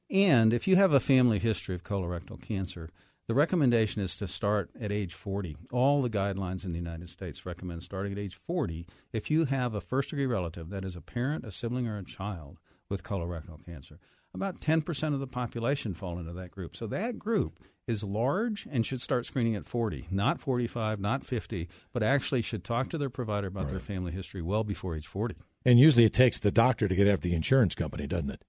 And 0.10 0.54
if 0.54 0.68
you 0.68 0.76
have 0.76 0.94
a 0.94 1.00
family 1.00 1.40
history 1.40 1.76
of 1.76 1.84
colorectal 1.84 2.42
cancer, 2.42 2.90
the 3.28 3.34
recommendation 3.34 4.04
is 4.04 4.16
to 4.18 4.28
start 4.28 4.70
at 4.80 4.92
age 4.92 5.16
40. 5.16 5.58
All 5.72 6.04
the 6.04 6.12
guidelines 6.12 6.64
in 6.64 6.74
the 6.74 6.78
United 6.78 7.10
States 7.10 7.46
recommend 7.46 7.82
starting 7.82 8.12
at 8.12 8.20
age 8.20 8.36
40 8.36 8.86
if 9.14 9.32
you 9.32 9.46
have 9.46 9.74
a 9.74 9.82
first 9.82 10.12
degree 10.12 10.28
relative, 10.28 10.70
that 10.70 10.86
is 10.86 10.96
a 10.96 11.02
parent, 11.02 11.44
a 11.44 11.52
sibling, 11.52 11.88
or 11.88 11.98
a 11.98 12.04
child 12.04 12.60
with 12.88 13.04
colorectal 13.04 13.66
cancer. 13.66 14.00
About 14.34 14.60
10% 14.60 15.14
of 15.14 15.20
the 15.20 15.28
population 15.28 15.94
fall 15.94 16.20
into 16.20 16.34
that 16.34 16.52
group. 16.52 16.76
So 16.76 16.86
that 16.88 17.18
group 17.18 17.60
is 17.88 18.04
large 18.04 18.68
and 18.70 18.86
should 18.86 19.02
start 19.02 19.26
screening 19.26 19.56
at 19.56 19.66
40, 19.66 20.08
not 20.12 20.40
45, 20.40 21.00
not 21.00 21.24
50, 21.24 21.68
but 21.94 22.04
actually 22.04 22.42
should 22.42 22.64
talk 22.64 22.90
to 22.90 22.98
their 22.98 23.10
provider 23.10 23.48
about 23.48 23.70
their 23.70 23.80
family 23.80 24.12
history 24.12 24.42
well 24.42 24.64
before 24.64 24.96
age 24.96 25.08
40. 25.08 25.36
And 25.64 25.80
usually 25.80 26.06
it 26.06 26.14
takes 26.14 26.40
the 26.40 26.52
doctor 26.52 26.88
to 26.88 26.96
get 26.96 27.08
after 27.08 27.28
the 27.28 27.36
insurance 27.36 27.74
company, 27.74 28.06
doesn't 28.06 28.30
it? 28.30 28.42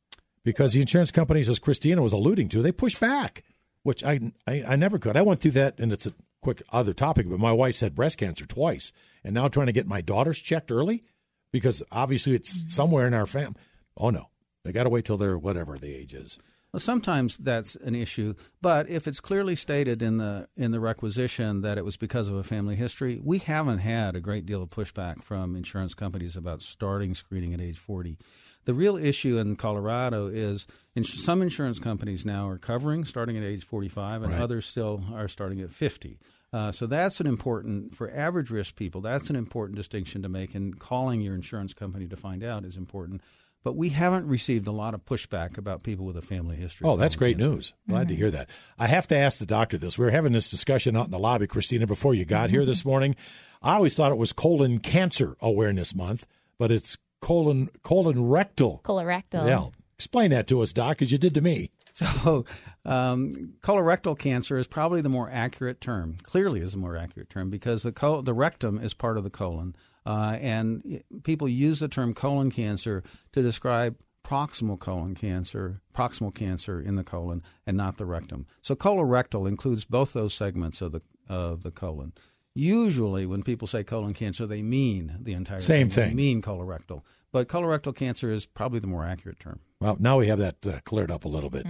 Because 0.47 0.75
the 0.75 0.81
insurance 0.81 1.11
companies, 1.11 1.49
as 1.49 1.59
Christina 1.59 2.03
was 2.03 2.13
alluding 2.13 2.49
to, 2.51 2.63
they 2.63 2.71
push 2.71 2.95
back, 2.95 3.43
which 3.83 4.05
I, 4.05 4.31
I, 4.47 4.63
I 4.69 4.77
never 4.77 4.97
could. 4.97 5.17
I 5.17 5.23
went 5.23 5.41
through 5.41 5.51
that, 5.53 5.81
and 5.81 5.93
it's 5.93 6.07
a 6.07 6.15
quick 6.41 6.63
other 6.71 6.93
topic, 6.95 7.29
but 7.29 7.41
my 7.41 7.51
wife's 7.51 7.81
had 7.81 7.97
breast 7.97 8.19
cancer 8.19 8.47
twice, 8.47 8.93
and 9.25 9.35
now 9.35 9.49
trying 9.49 9.67
to 9.67 9.73
get 9.73 9.89
my 9.89 10.01
daughters 10.01 10.39
checked 10.39 10.71
early 10.71 11.03
because 11.51 11.83
obviously 11.91 12.37
it's 12.37 12.57
mm-hmm. 12.57 12.69
somewhere 12.69 13.09
in 13.09 13.13
our 13.13 13.27
family. 13.27 13.57
Oh, 13.97 14.11
no. 14.11 14.29
They 14.63 14.71
got 14.71 14.85
to 14.85 14.89
wait 14.89 15.05
till 15.05 15.17
they're 15.17 15.37
whatever 15.37 15.79
the 15.79 15.93
age 15.93 16.15
is. 16.15 16.39
Well, 16.73 16.79
sometimes 16.79 17.39
that's 17.39 17.75
an 17.75 17.97
issue, 17.97 18.35
but 18.63 18.89
if 18.89 19.09
it's 19.09 19.19
clearly 19.19 19.57
stated 19.57 20.01
in 20.01 20.19
the 20.19 20.47
in 20.57 20.71
the 20.71 20.79
requisition 20.81 21.63
that 21.63 21.79
it 21.79 21.85
was 21.85 21.97
because 21.97 22.29
of 22.29 22.35
a 22.37 22.43
family 22.45 22.77
history, 22.77 23.19
we 23.21 23.39
haven't 23.39 23.79
had 23.79 24.15
a 24.15 24.21
great 24.21 24.47
deal 24.47 24.63
of 24.63 24.71
pushback 24.71 25.25
from 25.25 25.57
insurance 25.57 25.95
companies 25.95 26.37
about 26.37 26.63
starting 26.63 27.15
screening 27.15 27.53
at 27.55 27.61
age 27.61 27.79
40. 27.79 28.19
The 28.67 28.75
real 28.75 28.97
issue 28.97 29.39
in 29.39 29.57
Colorado 29.57 30.27
is 30.27 30.67
ins- 30.95 31.25
some 31.25 31.41
insurance 31.41 31.79
companies 31.79 32.25
now 32.27 32.49
are 32.49 32.59
covering 32.59 33.05
starting 33.05 33.37
at 33.37 33.43
age 33.43 33.65
45, 33.65 34.23
and 34.23 34.33
Right. 34.33 34.41
others 34.43 34.67
still 34.67 35.03
are 35.15 35.29
starting 35.29 35.61
at 35.61 35.71
50. 35.71 36.19
Uh, 36.53 36.73
so 36.73 36.87
that's 36.87 37.21
an 37.21 37.27
important 37.27 37.95
for 37.97 38.11
average 38.15 38.51
risk 38.51 38.77
people. 38.77 39.01
That's 39.01 39.31
an 39.31 39.37
important 39.37 39.77
distinction 39.77 40.23
to 40.23 40.29
make, 40.29 40.55
and 40.55 40.79
calling 40.79 41.21
your 41.21 41.35
insurance 41.35 41.75
company 41.75 42.07
to 42.09 42.17
find 42.17 42.45
out 42.45 42.65
is 42.65 42.77
important. 42.77 43.21
But 43.65 43.77
we 43.77 43.89
haven't 43.89 44.29
received 44.29 44.67
a 44.69 44.73
lot 44.73 44.95
of 44.95 45.05
pushback 45.05 45.59
about 45.59 45.83
people 45.83 46.07
with 46.07 46.17
a 46.17 46.23
family 46.23 46.55
history. 46.57 46.87
Oh, 46.89 46.97
that's 46.97 47.17
great 47.17 47.37
cancer. 47.39 47.51
news. 47.53 47.73
Glad 47.89 48.07
to 48.09 48.15
hear 48.15 48.31
that. 48.31 48.49
I 48.79 48.87
have 48.87 49.09
to 49.09 49.17
ask 49.17 49.39
the 49.41 49.47
doctor 49.47 49.77
this. 49.77 49.99
We 49.99 50.05
were 50.05 50.13
having 50.13 50.33
this 50.33 50.49
discussion 50.49 50.97
out 50.97 51.07
in 51.07 51.11
the 51.11 51.19
lobby, 51.19 51.49
Christina, 51.49 51.87
before 51.87 52.15
you 52.15 52.25
got 52.25 52.51
here 52.51 52.65
this 52.65 52.85
morning. 52.85 53.17
I 53.63 53.75
always 53.75 53.95
thought 53.95 54.13
it 54.13 54.19
was 54.19 54.33
colon 54.33 54.79
cancer 54.79 55.37
awareness 55.41 55.95
month, 55.97 56.29
but 56.59 56.71
it's 56.71 56.97
colon 57.27 57.69
colon 57.83 58.29
rectal. 58.29 58.81
Colorectal. 58.85 59.47
Yeah. 59.49 59.67
Explain 59.99 60.31
that 60.31 60.47
to 60.49 60.61
us, 60.61 60.73
Doc, 60.73 61.03
as 61.03 61.11
you 61.11 61.19
did 61.19 61.35
to 61.35 61.41
me. 61.41 61.71
So, 61.97 62.45
um, 62.85 63.55
colorectal 63.63 64.19
cancer 64.19 64.59
is 64.59 64.67
probably 64.67 65.01
the 65.01 65.09
more 65.09 65.31
accurate 65.33 65.81
term. 65.81 66.19
Clearly, 66.25 66.61
is 66.61 66.75
a 66.75 66.79
more 66.79 66.95
accurate 66.95 67.31
term 67.31 67.49
because 67.49 67.85
the 67.85 67.91
col- 67.93 68.21
the 68.21 68.35
rectum 68.35 68.79
is 68.79 68.93
part 68.93 69.17
of 69.17 69.25
the 69.25 69.31
colon, 69.31 69.75
uh, 70.05 70.37
and 70.39 71.03
people 71.25 71.49
use 71.49 71.81
the 71.81 71.89
term 71.89 72.13
colon 72.13 72.51
cancer 72.51 73.03
to 73.33 73.41
describe 73.41 73.97
proximal 74.23 74.79
colon 74.79 75.15
cancer, 75.15 75.81
proximal 75.95 76.35
cancer 76.35 76.79
in 76.83 76.97
the 76.97 77.05
colon, 77.05 77.43
and 77.67 77.79
not 77.79 77.97
the 77.97 78.05
rectum. 78.05 78.47
So, 78.61 78.75
colorectal 78.77 79.49
includes 79.49 79.87
both 79.87 80.13
those 80.13 80.35
segments 80.35 80.83
of 80.83 80.93
the 80.93 81.01
of 81.31 81.63
the 81.63 81.71
colon. 81.71 82.13
Usually, 82.55 83.25
when 83.25 83.43
people 83.43 83.67
say 83.69 83.85
colon 83.85 84.13
cancer, 84.13 84.47
they 84.47 84.63
mean 84.63 85.17
the 85.21 85.33
entire 85.33 85.61
Same 85.61 85.89
They 85.89 85.95
thing. 86.09 86.17
mean 86.17 86.43
colorectal, 86.43 87.03
but 87.37 87.49
colorectal 87.49 87.95
cancer 87.95 88.33
is 88.33 88.47
probably 88.47 88.79
the 88.79 88.87
more 88.87 89.05
accurate 89.05 89.39
term. 89.39 89.61
Well, 89.79 89.99
now 90.01 90.17
we 90.17 90.29
have 90.29 90.39
that 90.39 90.67
uh, 90.67 90.81
cleared 90.87 91.11
up 91.11 91.27
a 91.27 91.29
little 91.29 91.51
bit. 91.51 91.67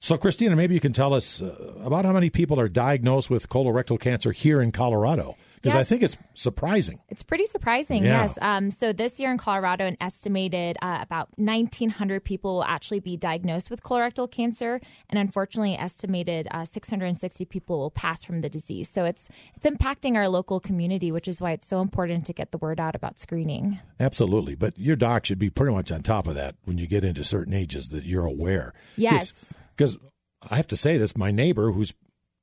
So, 0.00 0.16
Christina, 0.16 0.56
maybe 0.56 0.72
you 0.72 0.80
can 0.80 0.94
tell 0.94 1.12
us 1.12 1.42
uh, 1.42 1.74
about 1.82 2.06
how 2.06 2.12
many 2.12 2.30
people 2.30 2.58
are 2.58 2.70
diagnosed 2.70 3.28
with 3.28 3.50
colorectal 3.50 4.00
cancer 4.00 4.32
here 4.32 4.62
in 4.62 4.72
Colorado, 4.72 5.36
because 5.64 5.80
I 5.80 5.84
think 5.84 6.02
it's 6.02 6.16
surprising. 6.34 7.00
It's 7.08 7.22
pretty 7.22 7.46
surprising, 7.46 8.04
Yeah. 8.04 8.22
yes. 8.22 8.38
Um, 8.40 8.70
so 8.70 8.92
this 8.92 9.18
year 9.18 9.30
in 9.32 9.38
Colorado, 9.38 9.86
an 9.86 9.96
estimated 10.00 10.76
uh, 10.82 10.98
about 11.00 11.28
1,900 11.36 12.22
people 12.22 12.54
will 12.56 12.64
actually 12.64 13.00
be 13.00 13.16
diagnosed 13.16 13.70
with 13.70 13.82
colorectal 13.82 14.30
cancer, 14.30 14.80
and 15.10 15.18
unfortunately, 15.18 15.74
estimated 15.76 16.48
uh, 16.50 16.64
660 16.64 17.44
people 17.46 17.78
will 17.78 17.90
pass 17.90 18.22
from 18.24 18.40
the 18.40 18.48
disease. 18.48 18.88
So 18.88 19.04
it's 19.04 19.28
it's 19.54 19.66
impacting 19.66 20.16
our 20.16 20.28
local 20.28 20.60
community, 20.60 21.10
which 21.10 21.28
is 21.28 21.40
why 21.40 21.52
it's 21.52 21.66
so 21.66 21.80
important 21.80 22.26
to 22.26 22.32
get 22.32 22.50
the 22.52 22.58
word 22.58 22.78
out 22.78 22.94
about 22.94 23.18
screening. 23.18 23.80
Absolutely. 23.98 24.54
But 24.54 24.78
your 24.78 24.96
doc 24.96 25.24
should 25.26 25.38
be 25.38 25.50
pretty 25.50 25.72
much 25.74 25.90
on 25.90 26.02
top 26.02 26.26
of 26.26 26.34
that 26.34 26.56
when 26.64 26.78
you 26.78 26.86
get 26.86 27.04
into 27.04 27.24
certain 27.24 27.54
ages 27.54 27.88
that 27.88 28.04
you're 28.04 28.26
aware. 28.26 28.72
Yes. 28.96 29.32
Because 29.76 29.98
I 30.48 30.56
have 30.56 30.66
to 30.68 30.76
say 30.76 30.98
this 30.98 31.16
my 31.16 31.30
neighbor, 31.30 31.72
who's 31.72 31.94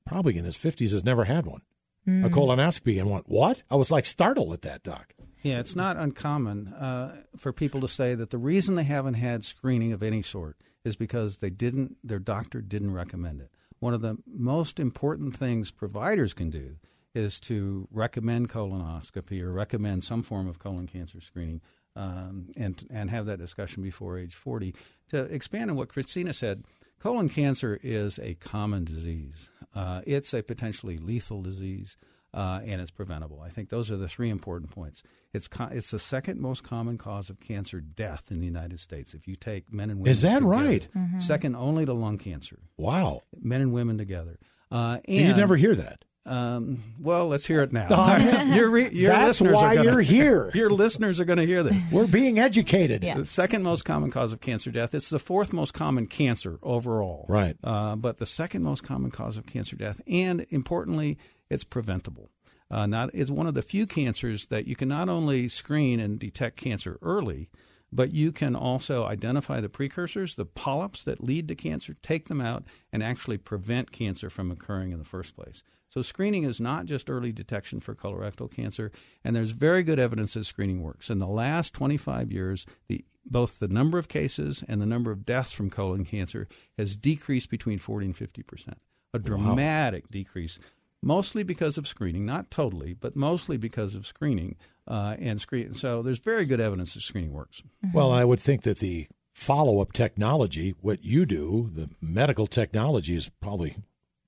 probably 0.05 0.37
in 0.37 0.45
his 0.45 0.57
50s, 0.57 0.91
has 0.91 1.03
never 1.03 1.25
had 1.25 1.45
one. 1.45 1.61
A 2.07 2.29
colonoscopy 2.29 2.99
and 2.99 3.11
went, 3.11 3.29
What? 3.29 3.63
I 3.69 3.75
was 3.75 3.91
like 3.91 4.05
startled 4.05 4.53
at 4.53 4.61
that, 4.63 4.83
Doc. 4.83 5.13
Yeah, 5.43 5.59
it's 5.59 5.75
not 5.75 5.97
uncommon 5.97 6.67
uh, 6.69 7.21
for 7.37 7.51
people 7.53 7.81
to 7.81 7.87
say 7.87 8.15
that 8.15 8.29
the 8.29 8.37
reason 8.37 8.75
they 8.75 8.83
haven't 8.83 9.15
had 9.15 9.43
screening 9.43 9.91
of 9.91 10.03
any 10.03 10.21
sort 10.21 10.57
is 10.83 10.95
because 10.95 11.37
they 11.37 11.49
didn't, 11.49 11.97
their 12.03 12.19
doctor 12.19 12.61
didn't 12.61 12.93
recommend 12.93 13.41
it. 13.41 13.51
one 13.79 13.93
of 13.93 14.01
the 14.01 14.17
most 14.27 14.79
important 14.79 15.35
things 15.35 15.71
providers 15.71 16.33
can 16.33 16.49
do 16.49 16.77
is 17.13 17.39
to 17.41 17.87
recommend 17.91 18.49
colonoscopy 18.49 19.41
or 19.41 19.51
recommend 19.51 20.03
some 20.03 20.23
form 20.23 20.47
of 20.47 20.59
colon 20.59 20.87
cancer 20.87 21.19
screening 21.21 21.61
um, 21.95 22.47
and 22.55 22.87
and 22.89 23.09
have 23.09 23.25
that 23.25 23.37
discussion 23.39 23.83
before 23.83 24.17
age 24.17 24.33
40. 24.33 24.73
To 25.09 25.23
expand 25.25 25.69
on 25.69 25.75
what 25.75 25.89
Christina 25.89 26.33
said, 26.33 26.63
colon 27.01 27.29
cancer 27.29 27.79
is 27.81 28.19
a 28.19 28.35
common 28.35 28.83
disease. 28.85 29.49
Uh, 29.73 30.01
it's 30.05 30.33
a 30.33 30.43
potentially 30.43 30.97
lethal 30.97 31.41
disease. 31.41 31.97
Uh, 32.33 32.61
and 32.65 32.79
it's 32.79 32.91
preventable. 32.91 33.41
I 33.41 33.49
think 33.49 33.67
those 33.67 33.91
are 33.91 33.97
the 33.97 34.07
three 34.07 34.29
important 34.29 34.71
points. 34.71 35.03
It's 35.33 35.49
co- 35.49 35.67
it's 35.69 35.91
the 35.91 35.99
second 35.99 36.39
most 36.39 36.63
common 36.63 36.97
cause 36.97 37.29
of 37.29 37.41
cancer 37.41 37.81
death 37.81 38.27
in 38.31 38.39
the 38.39 38.45
United 38.45 38.79
States. 38.79 39.13
If 39.13 39.27
you 39.27 39.35
take 39.35 39.69
men 39.73 39.89
and 39.89 39.99
women, 39.99 40.11
is 40.11 40.21
that 40.21 40.35
together. 40.35 40.45
right? 40.45 40.87
Mm-hmm. 40.95 41.19
Second 41.19 41.57
only 41.57 41.85
to 41.85 41.91
lung 41.91 42.17
cancer. 42.17 42.59
Wow, 42.77 43.19
men 43.37 43.59
and 43.59 43.73
women 43.73 43.97
together. 43.97 44.39
Uh, 44.71 44.99
and 45.09 45.27
you 45.27 45.35
never 45.35 45.57
hear 45.57 45.75
that. 45.75 46.05
Um, 46.25 46.83
well, 46.99 47.27
let's 47.27 47.45
hear 47.45 47.61
it 47.63 47.71
now. 47.71 47.87
No, 48.21 48.41
your, 48.55 48.69
re- 48.69 48.89
your 48.91 49.11
That's 49.11 49.41
listeners 49.41 49.55
why 49.55 49.73
are 49.73 49.75
gonna, 49.75 49.91
you're 49.91 50.01
here. 50.01 50.51
Your 50.53 50.69
listeners 50.69 51.19
are 51.19 51.25
going 51.25 51.39
to 51.39 51.45
hear 51.45 51.63
this. 51.63 51.81
We're 51.91 52.07
being 52.07 52.37
educated. 52.39 53.03
Yeah. 53.03 53.17
The 53.17 53.25
second 53.25 53.63
most 53.63 53.83
common 53.85 54.11
cause 54.11 54.31
of 54.33 54.39
cancer 54.41 54.69
death. 54.71 54.93
It's 54.93 55.09
the 55.09 55.19
fourth 55.19 55.51
most 55.51 55.73
common 55.73 56.07
cancer 56.07 56.59
overall. 56.61 57.25
Right. 57.27 57.57
Uh, 57.63 57.95
but 57.95 58.17
the 58.19 58.25
second 58.25 58.63
most 58.63 58.83
common 58.83 59.09
cause 59.11 59.37
of 59.37 59.45
cancer 59.47 59.75
death, 59.75 59.99
and 60.05 60.45
importantly, 60.49 61.17
it's 61.49 61.63
preventable. 61.63 62.29
Uh, 62.69 62.85
not 62.85 63.13
is 63.13 63.31
one 63.31 63.47
of 63.47 63.53
the 63.53 63.61
few 63.61 63.85
cancers 63.85 64.45
that 64.47 64.65
you 64.67 64.75
can 64.75 64.87
not 64.87 65.09
only 65.09 65.49
screen 65.49 65.99
and 65.99 66.19
detect 66.19 66.55
cancer 66.55 66.97
early, 67.01 67.49
but 67.91 68.13
you 68.13 68.31
can 68.31 68.55
also 68.55 69.05
identify 69.05 69.59
the 69.59 69.69
precursors, 69.69 70.35
the 70.35 70.45
polyps 70.45 71.03
that 71.03 71.23
lead 71.23 71.47
to 71.47 71.55
cancer, 71.55 71.95
take 72.01 72.27
them 72.27 72.41
out, 72.41 72.63
and 72.91 73.03
actually 73.03 73.37
prevent 73.37 73.91
cancer 73.91 74.29
from 74.29 74.51
occurring 74.51 74.91
in 74.91 74.99
the 74.99 75.05
first 75.05 75.35
place. 75.35 75.63
So, 75.89 76.01
screening 76.01 76.43
is 76.43 76.61
not 76.61 76.85
just 76.85 77.09
early 77.09 77.33
detection 77.33 77.81
for 77.81 77.93
colorectal 77.93 78.49
cancer, 78.49 78.93
and 79.25 79.35
there's 79.35 79.51
very 79.51 79.83
good 79.83 79.99
evidence 79.99 80.35
that 80.35 80.45
screening 80.45 80.81
works. 80.81 81.09
In 81.09 81.19
the 81.19 81.27
last 81.27 81.73
25 81.73 82.31
years, 82.31 82.65
the, 82.87 83.03
both 83.25 83.59
the 83.59 83.67
number 83.67 83.97
of 83.97 84.07
cases 84.07 84.63
and 84.69 84.81
the 84.81 84.85
number 84.85 85.11
of 85.11 85.25
deaths 85.25 85.51
from 85.51 85.69
colon 85.69 86.05
cancer 86.05 86.47
has 86.77 86.95
decreased 86.95 87.49
between 87.49 87.77
40 87.77 88.05
and 88.05 88.17
50 88.17 88.41
percent. 88.43 88.77
A 89.13 89.19
dramatic 89.19 90.05
wow. 90.05 90.09
decrease 90.11 90.59
mostly 91.01 91.43
because 91.43 91.77
of 91.77 91.87
screening, 91.87 92.25
not 92.25 92.51
totally, 92.51 92.93
but 92.93 93.15
mostly 93.15 93.57
because 93.57 93.95
of 93.95 94.05
screening 94.05 94.55
uh, 94.91 95.15
and 95.19 95.39
screen. 95.39 95.73
So 95.73 96.01
there's 96.01 96.19
very 96.19 96.43
good 96.45 96.59
evidence 96.59 96.95
that 96.95 97.01
screening 97.01 97.31
works. 97.31 97.63
Mm-hmm. 97.85 97.97
Well, 97.97 98.11
I 98.11 98.25
would 98.25 98.41
think 98.41 98.63
that 98.63 98.79
the 98.79 99.07
follow-up 99.33 99.93
technology, 99.93 100.75
what 100.81 101.01
you 101.03 101.25
do, 101.25 101.71
the 101.73 101.89
medical 102.01 102.45
technology 102.45 103.15
is 103.15 103.29
probably 103.39 103.77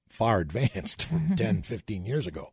far 0.07 0.39
advanced 0.39 1.03
from 1.03 1.19
mm-hmm. 1.19 1.35
10, 1.35 1.61
15 1.63 2.05
years 2.05 2.25
ago. 2.25 2.51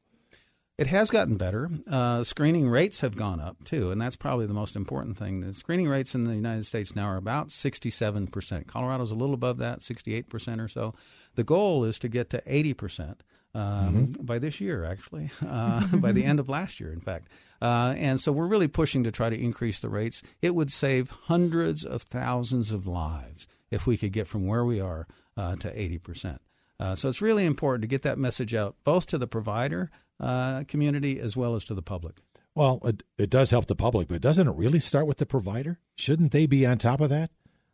It 0.76 0.88
has 0.88 1.10
gotten 1.10 1.36
better. 1.36 1.68
Uh, 1.88 2.24
screening 2.24 2.66
rates 2.66 3.00
have 3.00 3.14
gone 3.14 3.38
up 3.38 3.64
too, 3.64 3.90
and 3.90 4.00
that's 4.00 4.16
probably 4.16 4.46
the 4.46 4.54
most 4.54 4.74
important 4.74 5.16
thing. 5.16 5.42
The 5.42 5.54
screening 5.54 5.88
rates 5.88 6.14
in 6.14 6.24
the 6.24 6.34
United 6.34 6.64
States 6.64 6.96
now 6.96 7.04
are 7.04 7.18
about 7.18 7.48
67%. 7.48 8.66
Colorado's 8.66 9.12
a 9.12 9.14
little 9.14 9.34
above 9.34 9.58
that, 9.58 9.80
68% 9.80 10.64
or 10.64 10.68
so. 10.68 10.94
The 11.34 11.44
goal 11.44 11.84
is 11.84 11.98
to 12.00 12.08
get 12.08 12.30
to 12.30 12.42
80% 12.42 13.16
um, 13.54 14.08
mm-hmm. 14.08 14.24
by 14.24 14.38
this 14.38 14.60
year, 14.60 14.84
actually, 14.84 15.30
uh, 15.46 15.86
by 15.96 16.12
the 16.12 16.24
end 16.24 16.40
of 16.40 16.48
last 16.48 16.80
year, 16.80 16.92
in 16.92 17.00
fact. 17.00 17.28
Uh, 17.62 17.94
and 17.98 18.20
so 18.20 18.32
we're 18.32 18.46
really 18.46 18.68
pushing 18.68 19.04
to 19.04 19.10
try 19.10 19.28
to 19.28 19.38
increase 19.38 19.80
the 19.80 19.88
rates. 19.88 20.22
It 20.40 20.54
would 20.54 20.72
save 20.72 21.10
hundreds 21.10 21.84
of 21.84 22.02
thousands 22.02 22.72
of 22.72 22.86
lives 22.86 23.46
if 23.70 23.86
we 23.86 23.96
could 23.96 24.12
get 24.12 24.26
from 24.26 24.46
where 24.46 24.64
we 24.64 24.80
are 24.80 25.06
uh, 25.36 25.56
to 25.56 25.74
80%. 25.74 26.38
Uh, 26.78 26.94
so 26.94 27.08
it's 27.08 27.20
really 27.20 27.44
important 27.44 27.82
to 27.82 27.88
get 27.88 28.02
that 28.02 28.18
message 28.18 28.54
out 28.54 28.76
both 28.84 29.06
to 29.06 29.18
the 29.18 29.26
provider 29.26 29.90
uh, 30.18 30.64
community 30.64 31.20
as 31.20 31.36
well 31.36 31.54
as 31.54 31.64
to 31.64 31.74
the 31.74 31.82
public. 31.82 32.16
Well, 32.54 32.80
it, 32.84 33.02
it 33.18 33.30
does 33.30 33.50
help 33.50 33.66
the 33.66 33.76
public, 33.76 34.08
but 34.08 34.20
doesn't 34.20 34.48
it 34.48 34.56
really 34.56 34.80
start 34.80 35.06
with 35.06 35.18
the 35.18 35.26
provider? 35.26 35.78
Shouldn't 35.94 36.32
they 36.32 36.46
be 36.46 36.66
on 36.66 36.78
top 36.78 37.00
of 37.00 37.10
that? 37.10 37.30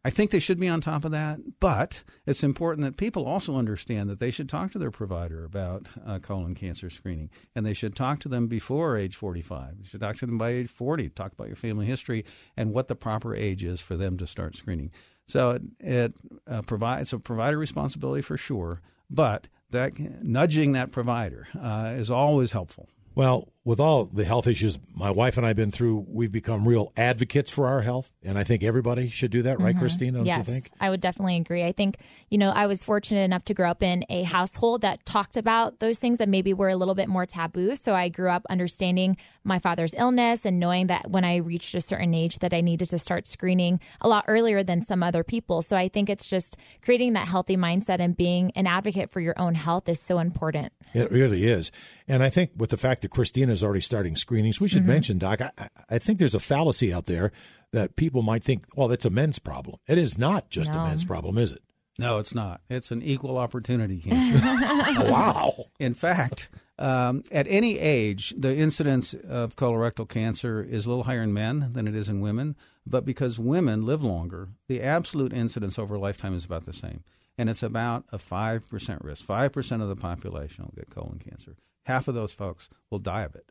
I 0.06 0.10
think 0.10 0.30
they 0.30 0.38
should 0.38 0.60
be 0.60 0.68
on 0.68 0.80
top 0.80 1.04
of 1.04 1.10
that, 1.10 1.40
but 1.58 2.04
it's 2.26 2.44
important 2.44 2.84
that 2.84 2.96
people 2.96 3.26
also 3.26 3.56
understand 3.56 4.08
that 4.08 4.20
they 4.20 4.30
should 4.30 4.48
talk 4.48 4.70
to 4.70 4.78
their 4.78 4.92
provider 4.92 5.44
about 5.44 5.88
uh, 6.06 6.20
colon 6.20 6.54
cancer 6.54 6.90
screening, 6.90 7.28
and 7.56 7.66
they 7.66 7.74
should 7.74 7.96
talk 7.96 8.20
to 8.20 8.28
them 8.28 8.46
before 8.46 8.96
age 8.96 9.16
45. 9.16 9.78
You 9.80 9.84
should 9.84 10.00
talk 10.00 10.14
to 10.18 10.26
them 10.26 10.38
by 10.38 10.50
age 10.50 10.68
40. 10.68 11.08
Talk 11.08 11.32
about 11.32 11.48
your 11.48 11.56
family 11.56 11.86
history 11.86 12.24
and 12.56 12.72
what 12.72 12.86
the 12.86 12.94
proper 12.94 13.34
age 13.34 13.64
is 13.64 13.80
for 13.80 13.96
them 13.96 14.16
to 14.18 14.28
start 14.28 14.54
screening. 14.54 14.92
So 15.26 15.50
it, 15.50 15.62
it 15.80 16.14
uh, 16.46 16.62
provides 16.62 17.12
a 17.12 17.18
provider 17.18 17.58
responsibility 17.58 18.22
for 18.22 18.36
sure, 18.36 18.82
but 19.10 19.48
that 19.70 19.98
nudging 20.22 20.70
that 20.70 20.92
provider 20.92 21.48
uh, 21.60 21.94
is 21.96 22.12
always 22.12 22.52
helpful. 22.52 22.88
Well, 23.16 23.48
with 23.64 23.80
all 23.80 24.04
the 24.04 24.26
health 24.26 24.46
issues 24.46 24.78
my 24.94 25.10
wife 25.10 25.38
and 25.38 25.46
I've 25.46 25.56
been 25.56 25.70
through, 25.70 26.04
we've 26.06 26.30
become 26.30 26.68
real 26.68 26.92
advocates 26.98 27.50
for 27.50 27.66
our 27.66 27.80
health. 27.80 28.12
And 28.22 28.38
I 28.38 28.44
think 28.44 28.62
everybody 28.62 29.08
should 29.08 29.30
do 29.30 29.42
that, 29.42 29.58
right, 29.58 29.74
mm-hmm. 29.74 29.80
Christine? 29.80 30.12
Don't 30.12 30.26
yes, 30.26 30.46
you 30.46 30.52
think? 30.52 30.70
I 30.80 30.90
would 30.90 31.00
definitely 31.00 31.36
agree. 31.36 31.64
I 31.64 31.72
think, 31.72 31.96
you 32.30 32.36
know, 32.36 32.50
I 32.50 32.66
was 32.66 32.84
fortunate 32.84 33.22
enough 33.22 33.42
to 33.46 33.54
grow 33.54 33.70
up 33.70 33.82
in 33.82 34.04
a 34.10 34.22
household 34.24 34.82
that 34.82 35.04
talked 35.06 35.38
about 35.38 35.80
those 35.80 35.98
things 35.98 36.18
that 36.18 36.28
maybe 36.28 36.52
were 36.52 36.68
a 36.68 36.76
little 36.76 36.94
bit 36.94 37.08
more 37.08 37.24
taboo. 37.24 37.74
So 37.74 37.94
I 37.94 38.10
grew 38.10 38.28
up 38.28 38.44
understanding 38.50 39.16
my 39.46 39.58
father's 39.58 39.94
illness 39.96 40.44
and 40.44 40.58
knowing 40.58 40.88
that 40.88 41.10
when 41.10 41.24
I 41.24 41.36
reached 41.36 41.74
a 41.74 41.80
certain 41.80 42.12
age 42.14 42.40
that 42.40 42.52
I 42.52 42.60
needed 42.60 42.90
to 42.90 42.98
start 42.98 43.26
screening 43.26 43.80
a 44.00 44.08
lot 44.08 44.24
earlier 44.28 44.62
than 44.62 44.82
some 44.82 45.02
other 45.02 45.24
people. 45.24 45.62
So 45.62 45.76
I 45.76 45.88
think 45.88 46.10
it's 46.10 46.28
just 46.28 46.56
creating 46.82 47.14
that 47.14 47.28
healthy 47.28 47.56
mindset 47.56 48.00
and 48.00 48.16
being 48.16 48.52
an 48.54 48.66
advocate 48.66 49.10
for 49.10 49.20
your 49.20 49.38
own 49.38 49.54
health 49.54 49.88
is 49.88 50.00
so 50.00 50.18
important. 50.18 50.72
It 50.94 51.10
really 51.10 51.46
is. 51.46 51.70
And 52.08 52.22
I 52.22 52.30
think 52.30 52.50
with 52.56 52.70
the 52.70 52.76
fact 52.76 53.02
that 53.02 53.10
Christina 53.10 53.52
is 53.52 53.62
already 53.62 53.80
starting 53.80 54.16
screenings, 54.16 54.60
we 54.60 54.68
should 54.68 54.82
mm-hmm. 54.82 54.88
mention, 54.88 55.18
Doc, 55.18 55.40
I, 55.40 55.68
I, 55.88 55.98
think 55.98 56.18
there's 56.18 56.34
a 56.34 56.40
fallacy 56.40 56.92
out 56.92 57.06
there 57.06 57.32
that 57.72 57.96
people 57.96 58.22
might 58.22 58.44
think, 58.44 58.64
well, 58.76 58.88
that's 58.88 59.04
a 59.04 59.10
men's 59.10 59.38
problem. 59.38 59.78
It 59.86 59.98
is 59.98 60.16
not 60.16 60.50
just 60.50 60.72
no. 60.72 60.80
a 60.80 60.84
men's 60.84 61.04
problem, 61.04 61.36
is 61.38 61.52
it? 61.52 61.62
No, 61.98 62.18
it's 62.18 62.34
not. 62.34 62.60
It's 62.68 62.90
an 62.90 63.02
equal 63.02 63.38
opportunity 63.38 64.00
cancer. 64.00 64.44
wow. 65.10 65.66
In 65.78 65.94
fact, 65.94 66.50
um, 66.78 67.22
at 67.32 67.46
any 67.48 67.78
age, 67.78 68.34
the 68.36 68.54
incidence 68.54 69.14
of 69.14 69.56
colorectal 69.56 70.08
cancer 70.08 70.62
is 70.62 70.84
a 70.84 70.90
little 70.90 71.04
higher 71.04 71.22
in 71.22 71.32
men 71.32 71.72
than 71.72 71.88
it 71.88 71.94
is 71.94 72.08
in 72.08 72.20
women. 72.20 72.54
But 72.86 73.04
because 73.04 73.38
women 73.38 73.86
live 73.86 74.02
longer, 74.02 74.50
the 74.68 74.82
absolute 74.82 75.32
incidence 75.32 75.78
over 75.78 75.94
a 75.94 75.98
lifetime 75.98 76.36
is 76.36 76.44
about 76.44 76.66
the 76.66 76.72
same. 76.72 77.02
And 77.38 77.48
it's 77.48 77.62
about 77.62 78.04
a 78.12 78.18
5% 78.18 79.04
risk. 79.04 79.26
5% 79.26 79.82
of 79.82 79.88
the 79.88 79.96
population 79.96 80.64
will 80.64 80.74
get 80.76 80.90
colon 80.90 81.18
cancer 81.18 81.56
half 81.86 82.08
of 82.08 82.14
those 82.14 82.32
folks 82.32 82.68
will 82.90 82.98
die 82.98 83.22
of 83.22 83.34
it. 83.34 83.50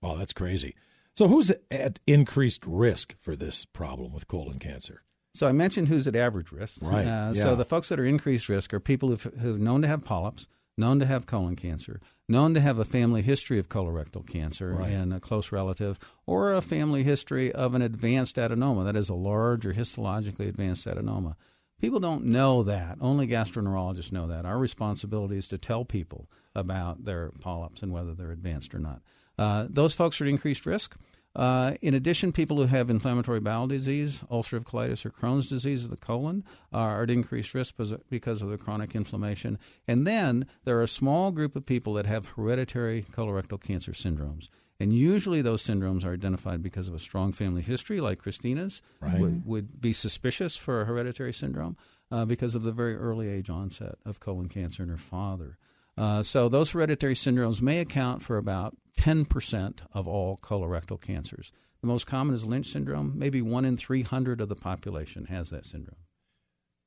Wow, 0.00 0.16
that's 0.16 0.32
crazy. 0.32 0.74
So, 1.14 1.28
who's 1.28 1.52
at 1.70 2.00
increased 2.06 2.64
risk 2.66 3.14
for 3.20 3.36
this 3.36 3.66
problem 3.66 4.12
with 4.12 4.28
colon 4.28 4.58
cancer? 4.58 5.02
So, 5.34 5.48
I 5.48 5.52
mentioned 5.52 5.88
who's 5.88 6.06
at 6.06 6.16
average 6.16 6.52
risk. 6.52 6.78
Right. 6.82 7.06
Uh, 7.06 7.32
yeah. 7.34 7.42
So, 7.42 7.56
the 7.56 7.64
folks 7.64 7.88
that 7.88 7.98
are 7.98 8.04
increased 8.04 8.48
risk 8.48 8.72
are 8.74 8.80
people 8.80 9.08
who've, 9.08 9.22
who've 9.40 9.60
known 9.60 9.82
to 9.82 9.88
have 9.88 10.04
polyps, 10.04 10.46
known 10.76 10.98
to 11.00 11.06
have 11.06 11.26
colon 11.26 11.56
cancer, 11.56 12.00
known 12.28 12.54
to 12.54 12.60
have 12.60 12.78
a 12.78 12.84
family 12.84 13.22
history 13.22 13.58
of 13.58 13.68
colorectal 13.68 14.26
cancer 14.26 14.72
right. 14.72 14.90
in 14.90 15.12
a 15.12 15.20
close 15.20 15.52
relative, 15.52 15.98
or 16.26 16.52
a 16.52 16.60
family 16.60 17.02
history 17.02 17.52
of 17.52 17.74
an 17.74 17.82
advanced 17.82 18.36
adenoma, 18.36 18.84
that 18.84 18.96
is, 18.96 19.08
a 19.08 19.14
large 19.14 19.66
or 19.66 19.74
histologically 19.74 20.48
advanced 20.48 20.86
adenoma. 20.86 21.36
People 21.80 21.98
don't 21.98 22.24
know 22.24 22.62
that. 22.62 22.96
Only 23.00 23.26
gastroenterologists 23.26 24.12
know 24.12 24.28
that. 24.28 24.46
Our 24.46 24.58
responsibility 24.58 25.36
is 25.36 25.48
to 25.48 25.58
tell 25.58 25.84
people 25.84 26.28
about 26.54 27.04
their 27.04 27.32
polyps 27.40 27.82
and 27.82 27.92
whether 27.92 28.14
they're 28.14 28.30
advanced 28.30 28.74
or 28.74 28.78
not. 28.78 29.02
Uh, 29.36 29.66
those 29.68 29.92
folks 29.92 30.20
are 30.20 30.24
at 30.24 30.30
increased 30.30 30.64
risk. 30.64 30.96
Uh, 31.34 31.74
in 31.80 31.94
addition, 31.94 32.30
people 32.30 32.58
who 32.58 32.64
have 32.64 32.90
inflammatory 32.90 33.40
bowel 33.40 33.66
disease, 33.66 34.22
ulcerative 34.30 34.64
colitis, 34.64 35.06
or 35.06 35.10
Crohn's 35.10 35.48
disease 35.48 35.84
of 35.84 35.90
the 35.90 35.96
colon 35.96 36.44
are 36.72 37.02
at 37.02 37.10
increased 37.10 37.54
risk 37.54 37.74
because 38.10 38.42
of 38.42 38.50
the 38.50 38.58
chronic 38.58 38.94
inflammation. 38.94 39.58
And 39.88 40.06
then 40.06 40.46
there 40.64 40.78
are 40.78 40.82
a 40.82 40.88
small 40.88 41.30
group 41.30 41.56
of 41.56 41.64
people 41.64 41.94
that 41.94 42.06
have 42.06 42.26
hereditary 42.26 43.02
colorectal 43.02 43.60
cancer 43.60 43.92
syndromes. 43.92 44.48
And 44.78 44.92
usually 44.92 45.42
those 45.42 45.64
syndromes 45.64 46.04
are 46.04 46.12
identified 46.12 46.62
because 46.62 46.88
of 46.88 46.94
a 46.94 46.98
strong 46.98 47.32
family 47.32 47.62
history, 47.62 48.00
like 48.00 48.18
Christina's, 48.18 48.82
right. 49.00 49.18
would, 49.18 49.46
would 49.46 49.80
be 49.80 49.92
suspicious 49.92 50.56
for 50.56 50.80
a 50.80 50.84
hereditary 50.84 51.32
syndrome 51.32 51.76
uh, 52.10 52.24
because 52.24 52.54
of 52.54 52.64
the 52.64 52.72
very 52.72 52.96
early 52.96 53.28
age 53.28 53.48
onset 53.48 53.94
of 54.04 54.20
colon 54.20 54.48
cancer 54.48 54.82
in 54.82 54.88
her 54.88 54.96
father. 54.96 55.56
Uh, 55.96 56.22
so 56.22 56.48
those 56.48 56.70
hereditary 56.70 57.14
syndromes 57.14 57.60
may 57.60 57.78
account 57.78 58.22
for 58.22 58.36
about 58.36 58.76
10% 58.98 59.80
of 59.92 60.08
all 60.08 60.38
colorectal 60.38 61.00
cancers. 61.00 61.52
The 61.80 61.88
most 61.88 62.06
common 62.06 62.34
is 62.34 62.44
Lynch 62.44 62.70
syndrome. 62.70 63.14
Maybe 63.16 63.42
one 63.42 63.64
in 63.64 63.76
300 63.76 64.40
of 64.40 64.48
the 64.48 64.54
population 64.54 65.26
has 65.26 65.50
that 65.50 65.66
syndrome. 65.66 65.96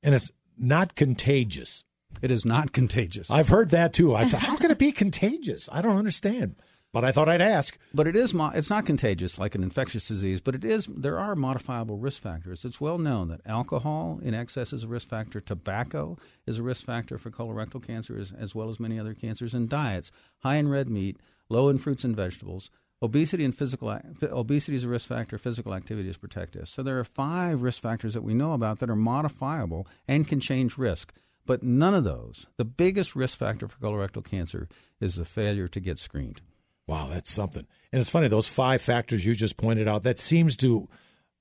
And 0.02 0.14
it's 0.14 0.30
not 0.56 0.94
contagious. 0.94 1.84
It 2.22 2.30
is 2.30 2.44
not 2.44 2.72
contagious. 2.72 3.30
I've 3.30 3.48
heard 3.48 3.70
that 3.70 3.92
too. 3.92 4.14
I 4.14 4.26
said, 4.26 4.40
how 4.40 4.56
can 4.56 4.70
it 4.70 4.78
be 4.78 4.92
contagious? 4.92 5.68
I 5.70 5.82
don't 5.82 5.98
understand. 5.98 6.56
But 6.92 7.04
I 7.04 7.12
thought 7.12 7.28
I'd 7.28 7.42
ask. 7.42 7.76
But 7.92 8.06
it 8.06 8.16
is 8.16 8.32
mo- 8.32 8.52
it's 8.54 8.70
not 8.70 8.86
contagious 8.86 9.38
like 9.38 9.54
an 9.54 9.62
infectious 9.62 10.08
disease, 10.08 10.40
but 10.40 10.54
it 10.54 10.64
is 10.64 10.86
there 10.86 11.18
are 11.18 11.34
modifiable 11.36 11.98
risk 11.98 12.22
factors. 12.22 12.64
It's 12.64 12.80
well 12.80 12.98
known 12.98 13.28
that 13.28 13.40
alcohol 13.44 14.18
in 14.22 14.34
excess 14.34 14.72
is 14.72 14.84
a 14.84 14.88
risk 14.88 15.08
factor, 15.08 15.40
tobacco 15.40 16.16
is 16.46 16.58
a 16.58 16.62
risk 16.62 16.86
factor 16.86 17.18
for 17.18 17.30
colorectal 17.30 17.84
cancer 17.84 18.18
as, 18.18 18.32
as 18.32 18.54
well 18.54 18.68
as 18.68 18.80
many 18.80 18.98
other 18.98 19.14
cancers 19.14 19.54
and 19.54 19.68
diets 19.68 20.10
high 20.38 20.56
in 20.56 20.68
red 20.68 20.88
meat, 20.88 21.18
low 21.48 21.68
in 21.68 21.78
fruits 21.78 22.04
and 22.04 22.16
vegetables. 22.16 22.70
Obesity 23.02 23.44
and 23.44 23.54
physical 23.54 24.00
obesity 24.22 24.76
is 24.76 24.84
a 24.84 24.88
risk 24.88 25.06
factor. 25.06 25.36
Physical 25.36 25.74
activity 25.74 26.08
is 26.08 26.16
protective. 26.16 26.66
So 26.66 26.82
there 26.82 26.98
are 26.98 27.04
five 27.04 27.60
risk 27.60 27.82
factors 27.82 28.14
that 28.14 28.22
we 28.24 28.32
know 28.32 28.54
about 28.54 28.78
that 28.78 28.88
are 28.88 28.96
modifiable 28.96 29.86
and 30.08 30.26
can 30.26 30.40
change 30.40 30.78
risk. 30.78 31.12
But 31.44 31.62
none 31.62 31.94
of 31.94 32.04
those, 32.04 32.46
the 32.56 32.64
biggest 32.64 33.14
risk 33.14 33.38
factor 33.38 33.68
for 33.68 33.78
colorectal 33.78 34.24
cancer 34.24 34.68
is 34.98 35.16
the 35.16 35.26
failure 35.26 35.68
to 35.68 35.78
get 35.78 35.98
screened. 35.98 36.40
Wow, 36.86 37.08
that's 37.12 37.32
something. 37.32 37.66
And 37.92 38.00
it's 38.00 38.10
funny, 38.10 38.28
those 38.28 38.46
five 38.46 38.80
factors 38.80 39.24
you 39.24 39.34
just 39.34 39.56
pointed 39.56 39.88
out, 39.88 40.04
that 40.04 40.18
seems 40.18 40.56
to 40.58 40.88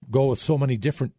go 0.09 0.27
with 0.27 0.39
so 0.39 0.57
many 0.57 0.77
different 0.77 1.13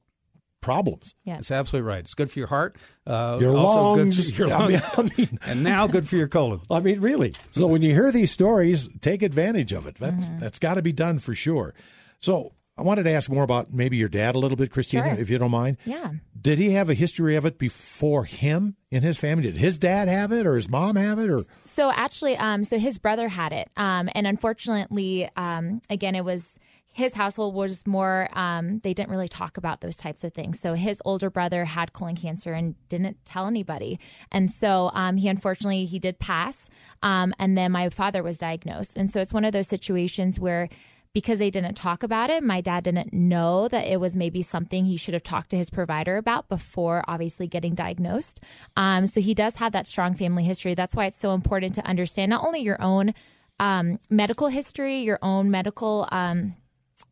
problems. 0.60 1.14
Yes. 1.24 1.38
It's 1.40 1.50
absolutely 1.50 1.88
right. 1.88 2.00
It's 2.00 2.14
good 2.14 2.30
for 2.30 2.38
your 2.40 2.48
heart. 2.48 2.76
Uh, 3.06 3.38
your 3.40 3.52
lungs. 3.52 4.36
your 4.36 4.48
lungs. 4.48 4.82
I 4.96 5.02
mean, 5.02 5.10
I 5.14 5.16
mean, 5.16 5.38
and 5.46 5.62
now 5.62 5.86
good 5.86 6.08
for 6.08 6.16
your 6.16 6.28
colon. 6.28 6.60
I 6.70 6.80
mean, 6.80 7.00
really. 7.00 7.34
So 7.52 7.66
when 7.66 7.82
you 7.82 7.92
hear 7.92 8.10
these 8.10 8.32
stories, 8.32 8.88
take 9.00 9.22
advantage 9.22 9.72
of 9.72 9.86
it. 9.86 9.96
That, 9.96 10.14
mm-hmm. 10.14 10.40
That's 10.40 10.58
got 10.58 10.74
to 10.74 10.82
be 10.82 10.92
done 10.92 11.20
for 11.20 11.34
sure. 11.34 11.74
So 12.18 12.52
I 12.78 12.82
wanted 12.82 13.04
to 13.04 13.12
ask 13.12 13.30
more 13.30 13.42
about 13.42 13.72
maybe 13.72 13.96
your 13.96 14.10
dad 14.10 14.34
a 14.34 14.38
little 14.38 14.56
bit, 14.56 14.70
Christina, 14.70 15.14
sure. 15.14 15.18
if 15.18 15.30
you 15.30 15.38
don't 15.38 15.50
mind. 15.50 15.78
Yeah. 15.86 16.12
Did 16.38 16.58
he 16.58 16.72
have 16.72 16.90
a 16.90 16.94
history 16.94 17.36
of 17.36 17.46
it 17.46 17.58
before 17.58 18.24
him 18.24 18.76
in 18.90 19.02
his 19.02 19.16
family? 19.16 19.44
Did 19.44 19.56
his 19.56 19.78
dad 19.78 20.08
have 20.08 20.30
it, 20.30 20.46
or 20.46 20.56
his 20.56 20.68
mom 20.68 20.96
have 20.96 21.18
it, 21.18 21.30
or? 21.30 21.40
So 21.64 21.90
actually, 21.90 22.36
um, 22.36 22.64
so 22.64 22.78
his 22.78 22.98
brother 22.98 23.28
had 23.28 23.52
it, 23.52 23.70
um, 23.76 24.10
and 24.14 24.26
unfortunately, 24.26 25.30
um, 25.36 25.80
again, 25.88 26.14
it 26.14 26.24
was 26.24 26.58
his 26.96 27.12
household 27.12 27.54
was 27.54 27.86
more 27.86 28.26
um, 28.32 28.78
they 28.78 28.94
didn't 28.94 29.10
really 29.10 29.28
talk 29.28 29.58
about 29.58 29.82
those 29.82 29.98
types 29.98 30.24
of 30.24 30.32
things 30.32 30.58
so 30.58 30.72
his 30.72 31.02
older 31.04 31.28
brother 31.28 31.66
had 31.66 31.92
colon 31.92 32.16
cancer 32.16 32.54
and 32.54 32.74
didn't 32.88 33.18
tell 33.26 33.46
anybody 33.46 34.00
and 34.32 34.50
so 34.50 34.90
um, 34.94 35.18
he 35.18 35.28
unfortunately 35.28 35.84
he 35.84 35.98
did 35.98 36.18
pass 36.18 36.70
um, 37.02 37.34
and 37.38 37.56
then 37.56 37.70
my 37.70 37.90
father 37.90 38.22
was 38.22 38.38
diagnosed 38.38 38.96
and 38.96 39.10
so 39.10 39.20
it's 39.20 39.32
one 39.34 39.44
of 39.44 39.52
those 39.52 39.68
situations 39.68 40.40
where 40.40 40.70
because 41.16 41.38
they 41.38 41.48
didn't 41.48 41.72
talk 41.72 42.02
about 42.02 42.28
it, 42.28 42.42
my 42.42 42.60
dad 42.60 42.84
didn't 42.84 43.10
know 43.10 43.68
that 43.68 43.86
it 43.86 43.98
was 43.98 44.14
maybe 44.14 44.42
something 44.42 44.84
he 44.84 44.98
should 44.98 45.14
have 45.14 45.22
talked 45.22 45.48
to 45.48 45.56
his 45.56 45.70
provider 45.70 46.18
about 46.18 46.46
before 46.46 47.02
obviously 47.08 47.46
getting 47.46 47.74
diagnosed. 47.74 48.38
Um, 48.76 49.06
so 49.06 49.22
he 49.22 49.32
does 49.32 49.56
have 49.56 49.72
that 49.72 49.86
strong 49.86 50.14
family 50.14 50.44
history. 50.44 50.74
That's 50.74 50.94
why 50.94 51.06
it's 51.06 51.18
so 51.18 51.32
important 51.32 51.74
to 51.76 51.86
understand 51.86 52.28
not 52.28 52.44
only 52.44 52.60
your 52.60 52.82
own 52.82 53.14
um, 53.58 53.98
medical 54.10 54.48
history, 54.48 54.98
your 54.98 55.18
own 55.22 55.50
medical. 55.50 56.06
Um, 56.12 56.56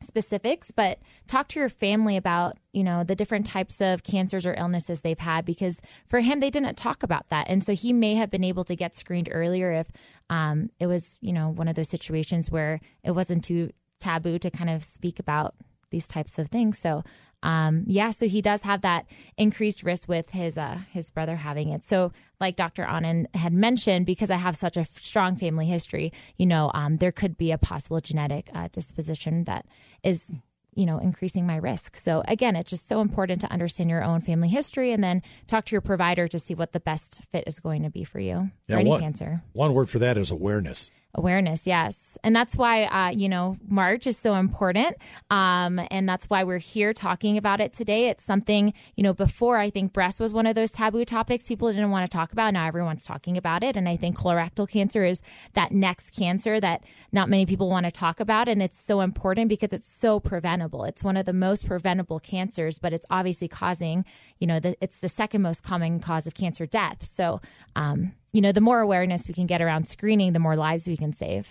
specifics 0.00 0.70
but 0.70 0.98
talk 1.26 1.46
to 1.46 1.60
your 1.60 1.68
family 1.68 2.16
about 2.16 2.56
you 2.72 2.82
know 2.82 3.04
the 3.04 3.14
different 3.14 3.44
types 3.44 3.82
of 3.82 4.02
cancers 4.02 4.46
or 4.46 4.54
illnesses 4.54 5.02
they've 5.02 5.18
had 5.18 5.44
because 5.44 5.80
for 6.06 6.20
him 6.20 6.40
they 6.40 6.50
didn't 6.50 6.74
talk 6.76 7.02
about 7.02 7.28
that 7.28 7.46
and 7.48 7.62
so 7.62 7.74
he 7.74 7.92
may 7.92 8.14
have 8.14 8.30
been 8.30 8.44
able 8.44 8.64
to 8.64 8.74
get 8.74 8.94
screened 8.94 9.28
earlier 9.30 9.72
if 9.72 9.86
um, 10.30 10.70
it 10.80 10.86
was 10.86 11.18
you 11.20 11.34
know 11.34 11.50
one 11.50 11.68
of 11.68 11.74
those 11.74 11.88
situations 11.88 12.50
where 12.50 12.80
it 13.02 13.10
wasn't 13.10 13.44
too 13.44 13.70
taboo 14.04 14.38
to 14.38 14.50
kind 14.50 14.70
of 14.70 14.84
speak 14.84 15.18
about 15.18 15.54
these 15.90 16.08
types 16.08 16.38
of 16.38 16.48
things. 16.48 16.78
So 16.78 17.02
um, 17.44 17.84
yeah, 17.86 18.10
so 18.10 18.26
he 18.26 18.40
does 18.40 18.62
have 18.62 18.80
that 18.80 19.06
increased 19.36 19.82
risk 19.82 20.08
with 20.08 20.30
his 20.30 20.56
uh, 20.56 20.78
his 20.90 21.10
brother 21.10 21.36
having 21.36 21.68
it. 21.68 21.84
So, 21.84 22.10
like 22.40 22.56
Dr. 22.56 22.84
Ahnen 22.84 23.26
had 23.36 23.52
mentioned, 23.52 24.06
because 24.06 24.30
I 24.30 24.36
have 24.36 24.56
such 24.56 24.78
a 24.78 24.84
strong 24.84 25.36
family 25.36 25.66
history, 25.66 26.10
you 26.38 26.46
know, 26.46 26.70
um, 26.72 26.96
there 26.96 27.12
could 27.12 27.36
be 27.36 27.52
a 27.52 27.58
possible 27.58 28.00
genetic 28.00 28.48
uh, 28.54 28.68
disposition 28.72 29.44
that 29.44 29.66
is 30.02 30.32
you 30.76 30.86
know, 30.86 30.98
increasing 30.98 31.46
my 31.46 31.54
risk. 31.54 31.94
So 31.94 32.24
again, 32.26 32.56
it's 32.56 32.70
just 32.70 32.88
so 32.88 33.00
important 33.00 33.40
to 33.42 33.52
understand 33.52 33.90
your 33.90 34.02
own 34.02 34.20
family 34.20 34.48
history 34.48 34.90
and 34.90 35.04
then 35.04 35.22
talk 35.46 35.66
to 35.66 35.72
your 35.72 35.80
provider 35.80 36.26
to 36.26 36.36
see 36.36 36.54
what 36.54 36.72
the 36.72 36.80
best 36.80 37.20
fit 37.30 37.44
is 37.46 37.60
going 37.60 37.84
to 37.84 37.90
be 37.90 38.02
for 38.02 38.18
you 38.18 38.50
yeah, 38.66 38.74
for 38.74 38.80
any 38.80 38.90
one, 38.90 39.00
cancer. 39.00 39.44
One 39.52 39.72
word 39.72 39.88
for 39.88 40.00
that 40.00 40.16
is 40.16 40.32
awareness. 40.32 40.90
Awareness, 41.16 41.64
yes. 41.64 42.18
And 42.24 42.34
that's 42.34 42.56
why, 42.56 42.86
uh, 42.86 43.10
you 43.10 43.28
know, 43.28 43.56
March 43.68 44.04
is 44.04 44.18
so 44.18 44.34
important. 44.34 44.96
Um, 45.30 45.80
and 45.92 46.08
that's 46.08 46.26
why 46.26 46.42
we're 46.42 46.58
here 46.58 46.92
talking 46.92 47.38
about 47.38 47.60
it 47.60 47.72
today. 47.72 48.08
It's 48.08 48.24
something, 48.24 48.74
you 48.96 49.04
know, 49.04 49.12
before 49.12 49.58
I 49.58 49.70
think 49.70 49.92
breast 49.92 50.18
was 50.18 50.34
one 50.34 50.46
of 50.46 50.56
those 50.56 50.72
taboo 50.72 51.04
topics 51.04 51.46
people 51.46 51.70
didn't 51.70 51.92
want 51.92 52.04
to 52.04 52.12
talk 52.12 52.32
about. 52.32 52.52
Now 52.52 52.66
everyone's 52.66 53.04
talking 53.04 53.36
about 53.36 53.62
it. 53.62 53.76
And 53.76 53.88
I 53.88 53.96
think 53.96 54.18
colorectal 54.18 54.68
cancer 54.68 55.04
is 55.04 55.22
that 55.52 55.70
next 55.70 56.10
cancer 56.10 56.58
that 56.58 56.82
not 57.12 57.28
many 57.28 57.46
people 57.46 57.70
want 57.70 57.86
to 57.86 57.92
talk 57.92 58.18
about. 58.18 58.48
And 58.48 58.60
it's 58.60 58.80
so 58.80 59.00
important 59.00 59.48
because 59.48 59.72
it's 59.72 59.88
so 59.88 60.18
preventable. 60.18 60.82
It's 60.82 61.04
one 61.04 61.16
of 61.16 61.26
the 61.26 61.32
most 61.32 61.64
preventable 61.64 62.18
cancers, 62.18 62.80
but 62.80 62.92
it's 62.92 63.06
obviously 63.08 63.46
causing, 63.46 64.04
you 64.40 64.48
know, 64.48 64.58
the, 64.58 64.76
it's 64.80 64.98
the 64.98 65.08
second 65.08 65.42
most 65.42 65.62
common 65.62 66.00
cause 66.00 66.26
of 66.26 66.34
cancer 66.34 66.66
death. 66.66 67.04
So, 67.04 67.40
um, 67.76 68.14
you 68.34 68.40
know, 68.40 68.52
the 68.52 68.60
more 68.60 68.80
awareness 68.80 69.28
we 69.28 69.32
can 69.32 69.46
get 69.46 69.62
around 69.62 69.86
screening, 69.86 70.32
the 70.32 70.40
more 70.40 70.56
lives 70.56 70.86
we 70.86 70.96
can 70.96 71.14
save. 71.14 71.48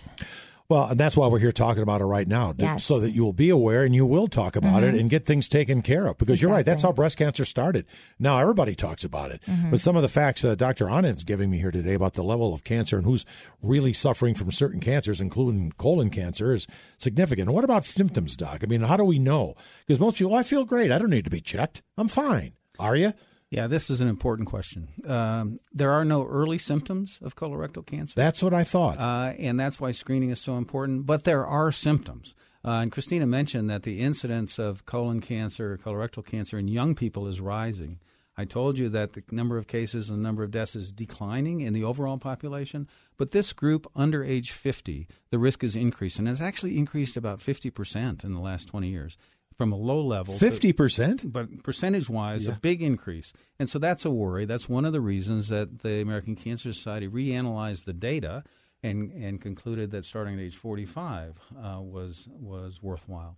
Well, 0.68 0.86
and 0.86 0.98
that's 0.98 1.14
why 1.14 1.28
we're 1.28 1.40
here 1.40 1.52
talking 1.52 1.82
about 1.82 2.00
it 2.00 2.04
right 2.04 2.26
now, 2.26 2.54
yes. 2.56 2.84
so 2.84 3.00
that 3.00 3.10
you 3.10 3.22
will 3.22 3.34
be 3.34 3.50
aware 3.50 3.84
and 3.84 3.94
you 3.94 4.06
will 4.06 4.26
talk 4.26 4.56
about 4.56 4.82
mm-hmm. 4.82 4.94
it 4.94 5.00
and 5.00 5.10
get 5.10 5.26
things 5.26 5.46
taken 5.46 5.82
care 5.82 6.06
of. 6.06 6.16
Because 6.16 6.34
exactly. 6.34 6.48
you're 6.48 6.56
right, 6.56 6.64
that's 6.64 6.82
how 6.82 6.92
breast 6.92 7.18
cancer 7.18 7.44
started. 7.44 7.84
Now 8.18 8.38
everybody 8.38 8.74
talks 8.74 9.04
about 9.04 9.30
it. 9.30 9.42
Mm-hmm. 9.46 9.70
But 9.70 9.80
some 9.80 9.94
of 9.94 10.02
the 10.02 10.08
facts 10.08 10.42
uh, 10.42 10.54
Dr. 10.54 10.86
Ahnen's 10.86 11.22
giving 11.22 11.50
me 11.50 11.58
here 11.58 11.70
today 11.70 11.92
about 11.92 12.14
the 12.14 12.24
level 12.24 12.54
of 12.54 12.64
cancer 12.64 12.96
and 12.96 13.04
who's 13.04 13.26
really 13.62 13.92
suffering 13.92 14.34
from 14.34 14.50
certain 14.50 14.80
cancers, 14.80 15.20
including 15.20 15.72
colon 15.72 16.08
cancer, 16.08 16.52
is 16.54 16.66
significant. 16.96 17.50
What 17.50 17.64
about 17.64 17.84
symptoms, 17.84 18.34
Doc? 18.34 18.60
I 18.62 18.66
mean, 18.66 18.82
how 18.82 18.96
do 18.96 19.04
we 19.04 19.18
know? 19.18 19.56
Because 19.86 20.00
most 20.00 20.16
people, 20.16 20.34
I 20.34 20.42
feel 20.42 20.64
great. 20.64 20.90
I 20.90 20.98
don't 20.98 21.10
need 21.10 21.24
to 21.24 21.30
be 21.30 21.42
checked. 21.42 21.82
I'm 21.98 22.08
fine. 22.08 22.54
Are 22.78 22.96
you? 22.96 23.12
Yeah, 23.54 23.68
this 23.68 23.88
is 23.88 24.00
an 24.00 24.08
important 24.08 24.48
question. 24.48 24.88
Um, 25.06 25.60
there 25.72 25.92
are 25.92 26.04
no 26.04 26.26
early 26.26 26.58
symptoms 26.58 27.20
of 27.22 27.36
colorectal 27.36 27.86
cancer. 27.86 28.14
That's 28.16 28.42
what 28.42 28.52
I 28.52 28.64
thought. 28.64 28.98
Uh, 28.98 29.32
and 29.38 29.60
that's 29.60 29.78
why 29.78 29.92
screening 29.92 30.30
is 30.30 30.40
so 30.40 30.56
important. 30.56 31.06
But 31.06 31.22
there 31.22 31.46
are 31.46 31.70
symptoms. 31.70 32.34
Uh, 32.64 32.80
and 32.82 32.90
Christina 32.90 33.26
mentioned 33.26 33.70
that 33.70 33.84
the 33.84 34.00
incidence 34.00 34.58
of 34.58 34.86
colon 34.86 35.20
cancer, 35.20 35.78
colorectal 35.78 36.26
cancer 36.26 36.58
in 36.58 36.66
young 36.66 36.96
people 36.96 37.28
is 37.28 37.40
rising. 37.40 38.00
I 38.36 38.44
told 38.44 38.76
you 38.76 38.88
that 38.88 39.12
the 39.12 39.22
number 39.30 39.56
of 39.56 39.68
cases 39.68 40.10
and 40.10 40.18
the 40.18 40.22
number 40.22 40.42
of 40.42 40.50
deaths 40.50 40.74
is 40.74 40.90
declining 40.90 41.60
in 41.60 41.72
the 41.72 41.84
overall 41.84 42.18
population, 42.18 42.88
but 43.16 43.30
this 43.30 43.52
group 43.52 43.88
under 43.94 44.24
age 44.24 44.50
50, 44.50 45.06
the 45.30 45.38
risk 45.38 45.62
is 45.62 45.76
increased, 45.76 46.18
and 46.18 46.26
has 46.26 46.42
actually 46.42 46.76
increased 46.76 47.16
about 47.16 47.38
50% 47.38 48.24
in 48.24 48.32
the 48.32 48.40
last 48.40 48.66
20 48.66 48.88
years 48.88 49.16
from 49.56 49.72
a 49.72 49.76
low 49.76 50.00
level. 50.00 50.34
Fifty 50.34 50.72
percent, 50.72 51.32
but 51.32 51.62
percentage 51.62 52.10
wise, 52.10 52.46
yeah. 52.46 52.52
a 52.52 52.56
big 52.56 52.82
increase, 52.82 53.32
and 53.58 53.70
so 53.70 53.78
that's 53.78 54.04
a 54.04 54.10
worry. 54.10 54.44
That's 54.44 54.68
one 54.68 54.84
of 54.84 54.92
the 54.92 55.00
reasons 55.00 55.48
that 55.48 55.80
the 55.80 56.00
American 56.00 56.36
Cancer 56.36 56.72
Society 56.72 57.08
reanalyzed 57.08 57.84
the 57.84 57.92
data 57.92 58.44
and 58.82 59.10
and 59.12 59.40
concluded 59.40 59.90
that 59.92 60.04
starting 60.04 60.34
at 60.34 60.40
age 60.40 60.56
forty 60.56 60.84
five 60.84 61.38
uh, 61.56 61.80
was 61.80 62.28
was 62.28 62.82
worthwhile. 62.82 63.36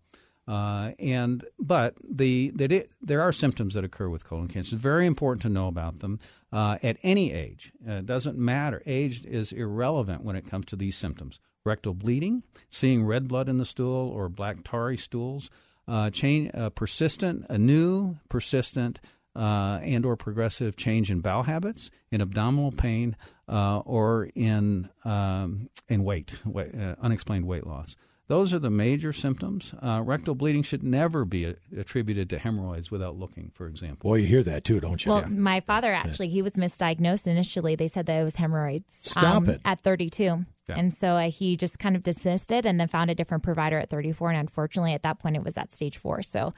Uh, 0.49 0.93
and 1.01 1.45
but 1.59 1.97
the 2.09 2.53
that 2.55 2.71
it, 2.71 2.91
there 3.01 3.21
are 3.21 3.33
symptoms 3.33 3.75
that 3.75 3.85
occur 3.85 4.09
with 4.09 4.25
colon 4.25 4.49
cancer. 4.49 4.77
It's 4.77 4.83
very 4.83 5.07
important 5.07 5.43
to 5.43 5.49
know 5.49 5.67
about 5.67 5.99
them 5.99 6.21
uh, 6.53 6.79
at 6.83 6.99
any 7.03 7.33
age. 7.33 7.73
Uh, 7.87 7.95
it 7.95 8.07
doesn't 8.07 8.39
matter. 8.39 8.81
Age 8.87 9.25
is 9.25 9.53
irrelevant 9.53 10.23
when 10.23 10.37
it 10.37 10.49
comes 10.49 10.67
to 10.67 10.77
these 10.77 10.97
symptoms. 10.97 11.41
Rectal 11.65 11.95
bleeding, 11.95 12.45
seeing 12.71 13.05
red 13.05 13.27
blood 13.27 13.49
in 13.49 13.59
the 13.59 13.65
stool 13.65 14.09
or 14.09 14.29
black 14.29 14.59
tarry 14.63 14.97
stools, 14.97 15.51
uh, 15.89 16.11
change, 16.11 16.51
uh, 16.55 16.71
persistent, 16.71 17.47
a 17.49 17.59
new, 17.59 18.17
persistent, 18.29 19.01
uh, 19.35 19.79
and 19.83 20.07
or 20.07 20.17
progressive 20.17 20.77
change 20.77 21.11
in 21.11 21.21
bowel 21.21 21.45
habits, 21.45 21.91
in 22.11 22.21
abdominal 22.21 22.73
pain, 22.73 23.17
uh, 23.49 23.81
or 23.81 24.31
in 24.35 24.89
um, 25.05 25.69
in 25.89 26.03
weight, 26.05 26.35
weight 26.45 26.75
uh, 26.75 26.97
unexplained 27.01 27.47
weight 27.47 27.67
loss. 27.67 27.97
Those 28.29 28.53
are 28.53 28.59
the 28.59 28.71
major 28.71 29.13
symptoms. 29.13 29.73
Uh, 29.81 30.03
rectal 30.05 30.35
bleeding 30.35 30.65
should 30.65 30.83
never 30.83 31.25
be 31.25 31.45
a- 31.45 31.57
attributed 31.77 32.29
to 32.31 32.39
hemorrhoids 32.39 32.91
without 32.91 33.17
looking, 33.17 33.53
for 33.55 33.67
example. 33.67 34.11
Boy, 34.11 34.17
you 34.17 34.27
hear 34.27 34.43
that 34.43 34.65
too, 34.65 34.81
don't 34.81 35.05
you? 35.05 35.13
Well, 35.13 35.21
yeah. 35.21 35.29
my 35.29 35.61
father 35.61 35.93
actually, 35.93 36.29
he 36.29 36.43
was 36.43 36.55
misdiagnosed 36.55 37.29
initially. 37.29 37.77
They 37.77 37.89
said 37.89 38.07
that 38.07 38.21
it 38.21 38.25
was 38.25 38.37
hemorrhoids. 38.37 38.99
Stop 39.03 39.37
um, 39.37 39.49
it. 39.49 39.61
At 39.65 39.81
32. 39.81 40.45
Yeah. 40.69 40.75
And 40.77 40.93
so 40.93 41.15
uh, 41.15 41.31
he 41.31 41.57
just 41.57 41.79
kind 41.79 41.95
of 41.95 42.03
dismissed 42.03 42.51
it 42.51 42.67
and 42.67 42.81
then 42.81 42.89
found 42.89 43.11
a 43.11 43.15
different 43.15 43.45
provider 43.45 43.79
at 43.79 43.91
34. 43.91 44.31
And 44.31 44.41
unfortunately, 44.41 44.95
at 44.95 45.03
that 45.03 45.21
point, 45.21 45.37
it 45.37 45.45
was 45.45 45.57
at 45.57 45.73
stage 45.73 45.97
four. 45.97 46.23
So 46.23 46.53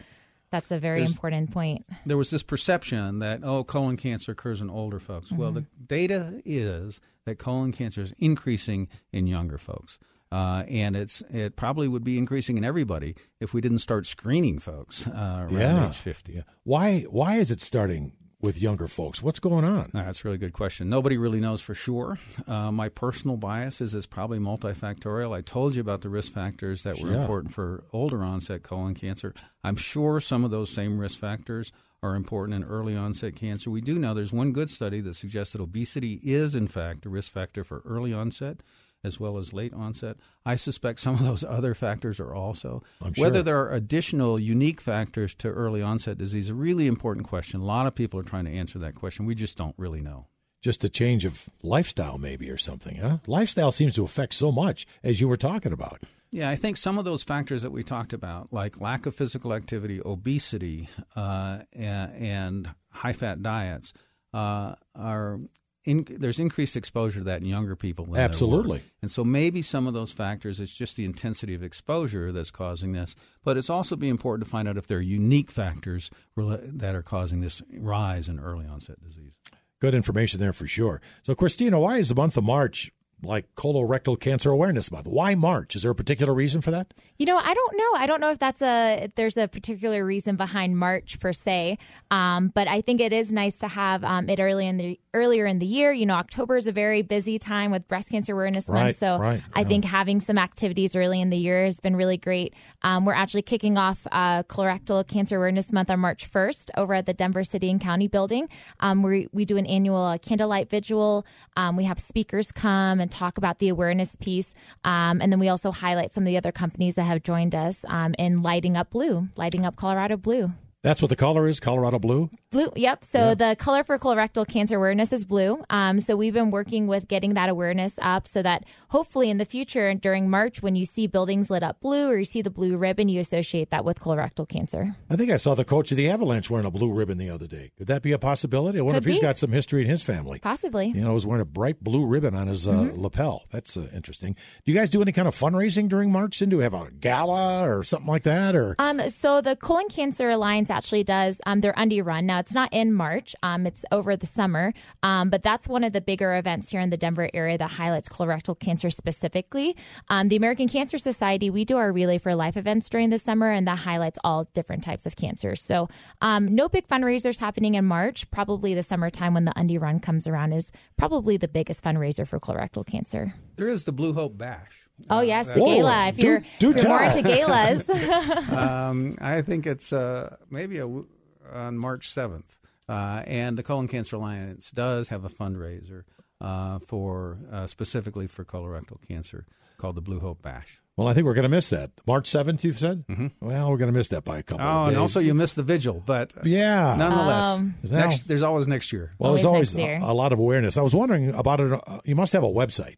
that's 0.50 0.70
a 0.70 0.78
very 0.78 1.00
There's, 1.00 1.12
important 1.12 1.50
point. 1.50 1.84
There 2.06 2.16
was 2.16 2.30
this 2.30 2.42
perception 2.42 3.18
that, 3.18 3.40
oh, 3.42 3.64
colon 3.64 3.98
cancer 3.98 4.32
occurs 4.32 4.62
in 4.62 4.70
older 4.70 4.98
folks. 4.98 5.26
Mm-hmm. 5.26 5.36
Well, 5.36 5.52
the 5.52 5.66
data 5.86 6.40
is 6.46 7.00
that 7.26 7.38
colon 7.38 7.72
cancer 7.72 8.00
is 8.00 8.14
increasing 8.18 8.88
in 9.12 9.26
younger 9.26 9.58
folks. 9.58 9.98
Uh, 10.30 10.64
and 10.68 10.94
it's 10.96 11.22
it 11.30 11.56
probably 11.56 11.88
would 11.88 12.04
be 12.04 12.18
increasing 12.18 12.58
in 12.58 12.64
everybody 12.64 13.14
if 13.40 13.54
we 13.54 13.60
didn't 13.60 13.78
start 13.78 14.06
screening 14.06 14.58
folks 14.58 15.06
uh, 15.06 15.46
around 15.50 15.52
yeah. 15.52 15.88
age 15.88 15.96
fifty. 15.96 16.42
Why 16.64 17.00
why 17.02 17.36
is 17.36 17.50
it 17.50 17.60
starting 17.60 18.12
with 18.40 18.60
younger 18.60 18.86
folks? 18.86 19.20
What's 19.22 19.40
going 19.40 19.64
on? 19.64 19.90
That's 19.92 20.24
a 20.24 20.28
really 20.28 20.38
good 20.38 20.52
question. 20.52 20.88
Nobody 20.88 21.16
really 21.16 21.40
knows 21.40 21.60
for 21.60 21.74
sure. 21.74 22.18
Uh, 22.46 22.70
my 22.70 22.88
personal 22.88 23.36
bias 23.36 23.80
is 23.80 23.94
it's 23.94 24.06
probably 24.06 24.38
multifactorial. 24.38 25.34
I 25.34 25.40
told 25.40 25.74
you 25.74 25.80
about 25.80 26.02
the 26.02 26.08
risk 26.08 26.32
factors 26.32 26.82
that 26.84 27.00
were 27.00 27.10
Yeah. 27.10 27.22
important 27.22 27.52
for 27.52 27.84
older 27.92 28.22
onset 28.22 28.62
colon 28.62 28.94
cancer. 28.94 29.32
I'm 29.64 29.76
sure 29.76 30.20
some 30.20 30.44
of 30.44 30.50
those 30.50 30.70
same 30.70 30.98
risk 30.98 31.18
factors 31.18 31.72
are 32.00 32.14
important 32.14 32.62
in 32.62 32.68
early 32.68 32.94
onset 32.94 33.34
cancer. 33.34 33.70
We 33.70 33.80
do 33.80 33.98
know 33.98 34.14
there's 34.14 34.32
one 34.32 34.52
good 34.52 34.70
study 34.70 35.00
that 35.00 35.16
suggests 35.16 35.52
that 35.54 35.60
obesity 35.60 36.20
is, 36.22 36.54
in 36.54 36.68
fact, 36.68 37.06
a 37.06 37.08
risk 37.08 37.32
factor 37.32 37.64
for 37.64 37.82
early 37.84 38.12
onset 38.12 38.60
as 39.08 39.18
well 39.18 39.38
as 39.38 39.52
late 39.52 39.74
onset. 39.74 40.16
I 40.46 40.54
suspect 40.54 41.00
some 41.00 41.14
of 41.16 41.24
those 41.24 41.42
other 41.42 41.74
factors 41.74 42.20
are 42.20 42.32
also. 42.32 42.84
I'm 43.02 43.14
sure. 43.14 43.24
Whether 43.24 43.42
there 43.42 43.58
are 43.58 43.72
additional 43.72 44.40
unique 44.40 44.80
factors 44.80 45.34
to 45.36 45.48
early 45.48 45.82
onset 45.82 46.16
disease, 46.16 46.48
a 46.48 46.54
really 46.54 46.86
important 46.86 47.26
question. 47.26 47.60
A 47.60 47.64
lot 47.64 47.88
of 47.88 47.96
people 47.96 48.20
are 48.20 48.22
trying 48.22 48.44
to 48.44 48.52
answer 48.52 48.78
that 48.78 48.94
question. 48.94 49.26
We 49.26 49.34
just 49.34 49.58
don't 49.58 49.74
really 49.76 50.00
know. 50.00 50.26
Just 50.62 50.84
a 50.84 50.88
change 50.88 51.24
of 51.24 51.48
lifestyle, 51.62 52.18
maybe, 52.18 52.50
or 52.50 52.58
something, 52.58 52.96
huh? 52.96 53.18
Lifestyle 53.26 53.72
seems 53.72 53.94
to 53.96 54.04
affect 54.04 54.34
so 54.34 54.52
much, 54.52 54.86
as 55.02 55.20
you 55.20 55.28
were 55.28 55.36
talking 55.36 55.72
about. 55.72 56.02
Yeah, 56.30 56.50
I 56.50 56.56
think 56.56 56.76
some 56.76 56.98
of 56.98 57.04
those 57.04 57.22
factors 57.22 57.62
that 57.62 57.70
we 57.70 57.82
talked 57.82 58.12
about, 58.12 58.52
like 58.52 58.80
lack 58.80 59.06
of 59.06 59.14
physical 59.14 59.54
activity, 59.54 60.00
obesity, 60.04 60.88
uh, 61.16 61.60
and, 61.72 62.12
and 62.16 62.70
high 62.90 63.14
fat 63.14 63.42
diets, 63.42 63.92
uh, 64.34 64.74
are 64.94 65.40
in, 65.88 66.06
there's 66.08 66.38
increased 66.38 66.76
exposure 66.76 67.20
to 67.20 67.24
that 67.24 67.40
in 67.40 67.46
younger 67.46 67.74
people. 67.74 68.04
Than 68.04 68.14
there 68.14 68.22
were. 68.22 68.30
Absolutely. 68.30 68.82
and 69.00 69.10
so 69.10 69.24
maybe 69.24 69.62
some 69.62 69.86
of 69.86 69.94
those 69.94 70.12
factors, 70.12 70.60
it's 70.60 70.74
just 70.74 70.96
the 70.96 71.04
intensity 71.06 71.54
of 71.54 71.62
exposure 71.62 72.30
that's 72.30 72.50
causing 72.50 72.92
this. 72.92 73.16
But 73.42 73.56
it's 73.56 73.70
also 73.70 73.96
be 73.96 74.10
important 74.10 74.44
to 74.44 74.50
find 74.50 74.68
out 74.68 74.76
if 74.76 74.86
there 74.86 74.98
are 74.98 75.02
unique 75.02 75.50
factors 75.50 76.10
that 76.36 76.94
are 76.94 77.02
causing 77.02 77.40
this 77.40 77.62
rise 77.72 78.28
in 78.28 78.38
early 78.38 78.66
onset 78.66 79.02
disease. 79.02 79.32
Good 79.80 79.94
information 79.94 80.40
there 80.40 80.52
for 80.52 80.66
sure. 80.66 81.00
So, 81.22 81.34
Christina, 81.34 81.80
why 81.80 81.98
is 81.98 82.10
the 82.10 82.14
month 82.14 82.36
of 82.36 82.44
March 82.44 82.92
like 83.22 83.54
colorectal 83.56 84.18
cancer 84.18 84.50
awareness 84.50 84.90
month? 84.90 85.06
Why 85.06 85.34
March? 85.34 85.74
Is 85.76 85.82
there 85.82 85.90
a 85.90 85.94
particular 85.94 86.32
reason 86.32 86.60
for 86.60 86.70
that? 86.70 86.94
You 87.18 87.26
know, 87.26 87.36
I 87.36 87.52
don't 87.52 87.76
know. 87.76 87.92
I 87.94 88.06
don't 88.06 88.20
know 88.20 88.30
if 88.30 88.38
that's 88.38 88.62
a 88.62 89.04
if 89.04 89.14
there's 89.16 89.36
a 89.36 89.48
particular 89.48 90.04
reason 90.04 90.36
behind 90.36 90.76
March 90.76 91.18
per 91.18 91.32
se, 91.32 91.78
um, 92.10 92.48
but 92.48 92.68
I 92.68 92.80
think 92.80 93.00
it 93.00 93.12
is 93.12 93.32
nice 93.32 93.58
to 93.58 93.68
have 93.68 94.04
um, 94.04 94.28
it 94.28 94.38
early 94.38 94.66
in 94.68 94.76
the 94.76 95.00
earlier 95.14 95.44
in 95.44 95.58
the 95.58 95.66
year. 95.66 95.92
You 95.92 96.06
know, 96.06 96.14
October 96.14 96.56
is 96.56 96.68
a 96.68 96.72
very 96.72 97.02
busy 97.02 97.38
time 97.38 97.72
with 97.72 97.88
Breast 97.88 98.10
Cancer 98.10 98.34
Awareness 98.34 98.68
Right, 98.68 98.84
Month, 98.84 98.98
so 98.98 99.18
right, 99.18 99.42
I 99.52 99.60
yeah. 99.62 99.68
think 99.68 99.84
having 99.84 100.20
some 100.20 100.38
activities 100.38 100.94
early 100.94 101.20
in 101.20 101.30
the 101.30 101.36
year 101.36 101.64
has 101.64 101.80
been 101.80 101.96
really 101.96 102.18
great. 102.18 102.54
Um, 102.82 103.04
we're 103.04 103.14
actually 103.14 103.42
kicking 103.42 103.76
off 103.76 104.06
uh, 104.12 104.44
Colorectal 104.44 105.06
Cancer 105.06 105.36
Awareness 105.36 105.72
Month 105.72 105.90
on 105.90 105.98
March 105.98 106.30
1st 106.30 106.70
over 106.76 106.94
at 106.94 107.06
the 107.06 107.14
Denver 107.14 107.42
City 107.42 107.68
and 107.68 107.80
County 107.80 108.06
Building. 108.06 108.48
Um, 108.78 109.02
we 109.02 109.26
we 109.32 109.44
do 109.44 109.56
an 109.56 109.66
annual 109.66 110.04
uh, 110.04 110.18
candlelight 110.18 110.70
vigil. 110.70 111.26
Um, 111.56 111.76
we 111.76 111.84
have 111.84 111.98
speakers 111.98 112.52
come 112.52 113.00
and 113.00 113.07
talk 113.08 113.38
about 113.38 113.58
the 113.58 113.68
awareness 113.68 114.16
piece, 114.16 114.54
um, 114.84 115.20
and 115.20 115.32
then 115.32 115.38
we 115.38 115.48
also 115.48 115.70
highlight 115.70 116.10
some 116.10 116.22
of 116.24 116.26
the 116.26 116.36
other 116.36 116.52
companies 116.52 116.94
that 116.96 117.04
have 117.04 117.22
joined 117.22 117.54
us 117.54 117.84
um, 117.88 118.14
in 118.18 118.42
lighting 118.42 118.76
up 118.76 118.90
blue, 118.90 119.28
lighting 119.36 119.64
up 119.66 119.76
Colorado 119.76 120.16
blue. 120.16 120.52
That's 120.84 121.02
what 121.02 121.08
the 121.08 121.16
color 121.16 121.48
is, 121.48 121.58
Colorado 121.58 121.98
blue. 121.98 122.30
Blue, 122.52 122.70
yep. 122.76 123.02
So 123.04 123.34
the 123.34 123.56
color 123.58 123.82
for 123.82 123.98
colorectal 123.98 124.46
cancer 124.46 124.76
awareness 124.76 125.12
is 125.12 125.24
blue. 125.24 125.62
Um, 125.70 125.98
so 125.98 126.16
we've 126.16 126.32
been 126.32 126.52
working 126.52 126.86
with 126.86 127.08
getting 127.08 127.34
that 127.34 127.48
awareness 127.48 127.94
up 128.00 128.28
so 128.28 128.42
that 128.42 128.64
hopefully 128.88 129.28
in 129.28 129.38
the 129.38 129.44
future 129.44 129.92
during 129.94 130.30
March, 130.30 130.62
when 130.62 130.76
you 130.76 130.84
see 130.84 131.08
buildings 131.08 131.50
lit 131.50 131.64
up 131.64 131.80
blue 131.80 132.08
or 132.08 132.16
you 132.18 132.24
see 132.24 132.42
the 132.42 132.50
blue 132.50 132.76
ribbon, 132.76 133.08
you 133.08 133.18
associate 133.18 133.70
that 133.70 133.84
with 133.84 133.98
colorectal 133.98 134.48
cancer. 134.48 134.94
I 135.10 135.16
think 135.16 135.32
I 135.32 135.36
saw 135.36 135.56
the 135.56 135.64
coach 135.64 135.90
of 135.90 135.96
the 135.96 136.08
Avalanche 136.08 136.48
wearing 136.48 136.66
a 136.66 136.70
blue 136.70 136.92
ribbon 136.92 137.18
the 137.18 137.28
other 137.28 137.48
day. 137.48 137.72
Could 137.76 137.88
that 137.88 138.02
be 138.02 138.12
a 138.12 138.18
possibility? 138.18 138.78
I 138.78 138.82
wonder 138.82 139.00
Could 139.00 139.08
if 139.08 139.14
he's 139.14 139.22
got 139.22 139.36
some 139.36 139.50
history 139.50 139.82
in 139.82 139.90
his 139.90 140.04
family. 140.04 140.38
Possibly. 140.38 140.86
You 140.86 141.00
know, 141.00 141.08
he 141.08 141.14
was 141.14 141.26
wearing 141.26 141.42
a 141.42 141.46
bright 141.46 141.82
blue 141.82 142.06
ribbon 142.06 142.34
on 142.36 142.46
his 142.46 142.66
uh, 142.68 142.72
Mm-hmm. 142.72 143.00
lapel. 143.02 143.46
That's 143.50 143.76
uh, 143.76 143.88
interesting. 143.92 144.34
Do 144.64 144.70
you 144.72 144.78
guys 144.78 144.90
do 144.90 145.02
any 145.02 145.10
kind 145.10 145.26
of 145.26 145.34
fundraising 145.34 145.88
during 145.88 146.12
March? 146.12 146.40
And 146.40 146.50
do 146.52 146.58
we 146.58 146.62
have 146.62 146.74
a 146.74 146.88
gala 146.92 147.68
or 147.68 147.82
something 147.82 148.06
like 148.08 148.22
that? 148.22 148.54
Or 148.54 148.76
Um, 148.78 149.08
so 149.10 149.40
the 149.40 149.56
Colon 149.56 149.88
Cancer 149.88 150.30
Alliance 150.30 150.67
actually 150.70 151.04
does 151.04 151.40
um, 151.46 151.60
their 151.60 151.78
Undy 151.78 152.00
Run. 152.00 152.26
Now 152.26 152.38
it's 152.38 152.54
not 152.54 152.72
in 152.72 152.92
March; 152.92 153.34
um, 153.42 153.66
it's 153.66 153.84
over 153.92 154.16
the 154.16 154.26
summer. 154.26 154.72
Um, 155.02 155.30
but 155.30 155.42
that's 155.42 155.68
one 155.68 155.84
of 155.84 155.92
the 155.92 156.00
bigger 156.00 156.36
events 156.36 156.70
here 156.70 156.80
in 156.80 156.90
the 156.90 156.96
Denver 156.96 157.30
area 157.34 157.58
that 157.58 157.70
highlights 157.70 158.08
colorectal 158.08 158.58
cancer 158.58 158.90
specifically. 158.90 159.76
Um, 160.08 160.28
the 160.28 160.36
American 160.36 160.68
Cancer 160.68 160.98
Society 160.98 161.50
we 161.50 161.64
do 161.64 161.76
our 161.76 161.92
Relay 161.92 162.18
for 162.18 162.34
Life 162.34 162.56
events 162.56 162.88
during 162.88 163.10
the 163.10 163.18
summer, 163.18 163.50
and 163.50 163.66
that 163.66 163.78
highlights 163.78 164.18
all 164.24 164.48
different 164.54 164.82
types 164.82 165.06
of 165.06 165.16
cancers. 165.16 165.62
So 165.62 165.88
um, 166.20 166.54
no 166.54 166.68
big 166.68 166.86
fundraisers 166.88 167.38
happening 167.38 167.74
in 167.74 167.84
March. 167.84 168.30
Probably 168.30 168.74
the 168.74 168.82
summertime 168.82 169.34
when 169.34 169.44
the 169.44 169.58
Undy 169.58 169.78
Run 169.78 170.00
comes 170.00 170.26
around 170.26 170.52
is 170.52 170.72
probably 170.96 171.36
the 171.36 171.48
biggest 171.48 171.82
fundraiser 171.82 172.26
for 172.26 172.40
colorectal 172.40 172.86
cancer. 172.86 173.34
There 173.56 173.68
is 173.68 173.84
the 173.84 173.92
Blue 173.92 174.12
Hope 174.12 174.38
Bash. 174.38 174.87
Oh 175.10 175.20
yes, 175.20 175.46
the 175.46 175.54
Whoa, 175.60 175.76
gala. 175.76 176.08
If 176.08 176.16
do- 176.18 176.26
you're, 176.26 176.42
do 176.58 176.70
if 176.70 176.76
you're 176.76 176.88
more 176.88 176.98
tell. 176.98 177.16
into 177.16 177.28
galas. 177.28 177.90
um, 178.52 179.16
I 179.20 179.42
think 179.42 179.66
it's 179.66 179.92
uh, 179.92 180.36
maybe 180.50 180.76
a 180.78 180.80
w 180.82 181.06
on 181.52 181.78
March 181.78 182.08
7th. 182.14 182.44
Uh, 182.88 183.22
and 183.26 183.56
the 183.58 183.62
Colon 183.62 183.86
Cancer 183.88 184.16
Alliance 184.16 184.70
does 184.70 185.08
have 185.10 185.24
a 185.24 185.28
fundraiser 185.28 186.04
uh, 186.40 186.78
for 186.78 187.38
uh, 187.52 187.66
specifically 187.66 188.26
for 188.26 188.44
colorectal 188.44 188.96
cancer 189.06 189.46
called 189.76 189.94
the 189.94 190.00
Blue 190.00 190.18
Hope 190.20 190.42
Bash. 190.42 190.80
well, 190.96 191.06
I 191.06 191.14
think 191.14 191.24
we're 191.26 191.34
going 191.34 191.44
to 191.44 191.48
miss 191.50 191.70
that. 191.70 191.90
March 192.06 192.26
seventh, 192.26 192.64
you 192.64 192.72
said. 192.72 193.04
Mm-hmm. 193.06 193.46
Well, 193.46 193.70
we're 193.70 193.76
going 193.76 193.92
to 193.92 193.96
miss 193.96 194.08
that 194.08 194.24
by 194.24 194.38
a 194.38 194.42
couple. 194.42 194.66
Oh, 194.66 194.68
of 194.70 194.86
days. 194.86 194.88
and 194.94 195.00
also 195.00 195.20
you 195.20 195.34
missed 195.34 195.54
the 195.56 195.62
vigil, 195.62 196.02
but 196.04 196.32
yeah. 196.44 196.96
nonetheless, 196.96 197.58
Um, 197.58 197.74
next, 197.84 198.26
there's 198.26 198.42
always 198.42 198.66
next 198.66 198.92
year. 198.92 199.12
well, 199.18 199.34
there's 199.34 199.44
Always 199.44 199.74
always 199.74 199.86
a, 199.86 199.92
year. 199.92 200.00
a 200.02 200.12
lot 200.14 200.32
of 200.32 200.38
awareness. 200.40 200.76
I 200.76 200.82
was 200.82 200.94
wondering 200.94 201.32
about 201.34 201.60
it. 201.60 201.72
Uh, 201.72 202.00
you 202.04 202.16
must 202.16 202.32
have 202.32 202.42
a 202.42 202.48
website. 202.48 202.96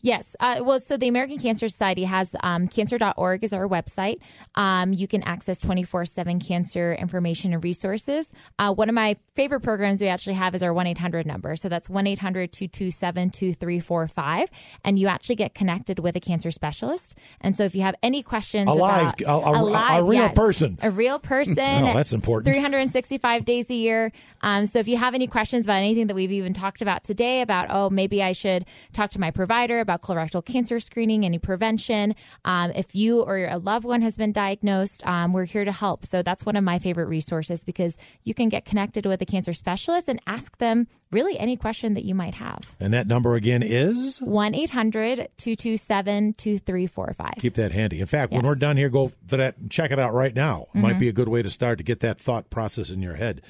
Yes. 0.00 0.34
Uh, 0.40 0.60
well, 0.62 0.78
so 0.80 0.96
the 0.96 1.08
American 1.08 1.38
Cancer 1.38 1.68
Society 1.68 2.04
has 2.04 2.34
um, 2.42 2.68
cancer.org 2.68 3.44
is 3.44 3.52
our 3.52 3.66
website. 3.68 4.18
Um, 4.54 4.92
you 4.92 5.06
can 5.08 5.22
access 5.22 5.60
24 5.60 6.06
7 6.06 6.40
cancer 6.40 6.94
information 6.94 7.52
and 7.52 7.62
resources. 7.64 8.30
Uh, 8.58 8.72
one 8.72 8.88
of 8.88 8.94
my 8.94 9.16
favorite 9.34 9.60
programs 9.60 10.00
we 10.00 10.08
actually 10.08 10.34
have 10.34 10.54
is 10.54 10.62
our 10.62 10.72
1 10.72 10.86
800 10.86 11.26
number. 11.26 11.56
So 11.56 11.68
that's 11.68 11.88
1 11.88 12.06
800 12.06 12.52
227 12.52 13.30
2345. 13.30 14.48
And 14.84 14.98
you 14.98 15.06
actually 15.08 15.36
get 15.36 15.54
connected 15.54 15.98
with 15.98 16.16
a 16.16 16.20
cancer 16.20 16.50
specialist. 16.50 17.16
And 17.40 17.56
so 17.56 17.64
if 17.64 17.74
you 17.74 17.82
have 17.82 17.94
any 18.02 18.22
questions 18.22 18.68
A 18.68 18.72
live- 18.72 19.14
about 19.20 19.42
a- 19.42 19.48
a- 19.48 19.98
a 20.00 20.04
real 20.04 20.22
yes, 20.22 20.34
person. 20.36 20.78
a 20.82 20.90
real 20.90 21.18
person, 21.18 21.54
No, 21.84 21.94
that's 21.94 22.12
important. 22.12 22.54
365 22.54 23.44
days 23.44 23.70
a 23.70 23.74
year. 23.74 24.12
Um, 24.42 24.66
so 24.66 24.78
if 24.78 24.88
you 24.88 24.96
have 24.96 25.14
any 25.14 25.26
questions 25.26 25.66
about 25.66 25.76
anything 25.78 26.06
that 26.08 26.14
we've 26.14 26.32
even 26.32 26.52
talked 26.54 26.82
about 26.82 27.04
today, 27.04 27.40
about, 27.42 27.66
oh, 27.70 27.90
maybe 27.90 28.22
I 28.22 28.32
should 28.32 28.64
talk 28.92 29.10
to 29.12 29.20
my 29.20 29.30
provider 29.30 29.77
about 29.80 30.02
colorectal 30.02 30.44
cancer 30.44 30.80
screening, 30.80 31.24
any 31.24 31.38
prevention, 31.38 32.14
um, 32.44 32.72
if 32.74 32.94
you 32.94 33.22
or 33.22 33.46
a 33.46 33.58
loved 33.58 33.84
one 33.84 34.02
has 34.02 34.16
been 34.16 34.32
diagnosed, 34.32 35.06
um, 35.06 35.32
we're 35.32 35.44
here 35.44 35.64
to 35.64 35.72
help. 35.72 36.04
So 36.04 36.22
that's 36.22 36.44
one 36.44 36.56
of 36.56 36.64
my 36.64 36.78
favorite 36.78 37.06
resources 37.06 37.64
because 37.64 37.96
you 38.24 38.34
can 38.34 38.48
get 38.48 38.64
connected 38.64 39.06
with 39.06 39.20
a 39.22 39.26
cancer 39.26 39.52
specialist 39.52 40.08
and 40.08 40.20
ask 40.26 40.58
them 40.58 40.86
really 41.10 41.38
any 41.38 41.56
question 41.56 41.94
that 41.94 42.04
you 42.04 42.14
might 42.14 42.34
have. 42.34 42.74
And 42.80 42.92
that 42.92 43.06
number 43.06 43.34
again 43.34 43.62
is 43.62 44.18
1 44.20 44.54
800 44.54 45.28
227 45.36 46.34
2345. 46.34 47.32
keep 47.38 47.54
that 47.54 47.72
handy. 47.72 48.00
In 48.00 48.06
fact, 48.06 48.32
when 48.32 48.44
we're 48.44 48.54
done 48.54 48.76
here, 48.76 48.88
go 48.88 49.12
to 49.28 49.36
that 49.36 49.56
and 49.58 49.70
check 49.70 49.90
it 49.90 49.98
out 49.98 50.12
right 50.12 50.34
now. 50.34 50.66
Mm-hmm. 50.68 50.80
might 50.80 50.98
be 50.98 51.08
a 51.08 51.12
good 51.12 51.28
way 51.28 51.42
to 51.42 51.50
start 51.50 51.78
to 51.78 51.84
get 51.84 52.00
that 52.00 52.20
thought 52.20 52.50
process 52.50 52.90
in 52.90 53.02
your 53.02 53.14
head. 53.14 53.42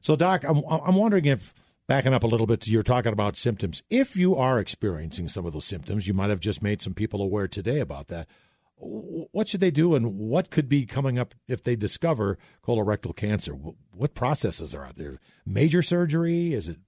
So, 0.00 0.16
Doc, 0.16 0.44
I'm, 0.44 0.62
I'm 0.68 0.96
wondering 0.96 1.26
if 1.26 1.54
backing 1.88 2.14
up 2.14 2.22
a 2.22 2.26
little 2.26 2.46
bit, 2.46 2.66
you're 2.66 2.82
talking 2.82 3.12
about 3.12 3.36
symptoms. 3.36 3.82
If 3.90 4.16
you 4.16 4.36
are 4.36 4.58
experiencing 4.58 5.28
some 5.28 5.46
of 5.46 5.52
those 5.52 5.64
symptoms, 5.64 6.06
you 6.06 6.14
might 6.14 6.30
have 6.30 6.40
just 6.40 6.62
made 6.62 6.82
some 6.82 6.94
people 6.94 7.22
aware 7.22 7.48
today 7.48 7.80
about 7.80 8.08
that. 8.08 8.28
What 8.76 9.46
should 9.46 9.60
they 9.60 9.70
do, 9.70 9.94
and 9.94 10.18
what 10.18 10.50
could 10.50 10.68
be 10.68 10.86
coming 10.86 11.16
up 11.16 11.34
if 11.46 11.62
they 11.62 11.76
discover 11.76 12.36
colorectal 12.64 13.14
cancer? 13.14 13.52
What 13.52 14.14
processes 14.14 14.74
are 14.74 14.84
out 14.84 14.96
there? 14.96 15.20
Major 15.46 15.82
surgery? 15.82 16.52
Is 16.52 16.66
it? 16.68 16.78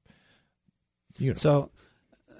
You 1.18 1.30
know, 1.30 1.34
So, 1.36 1.70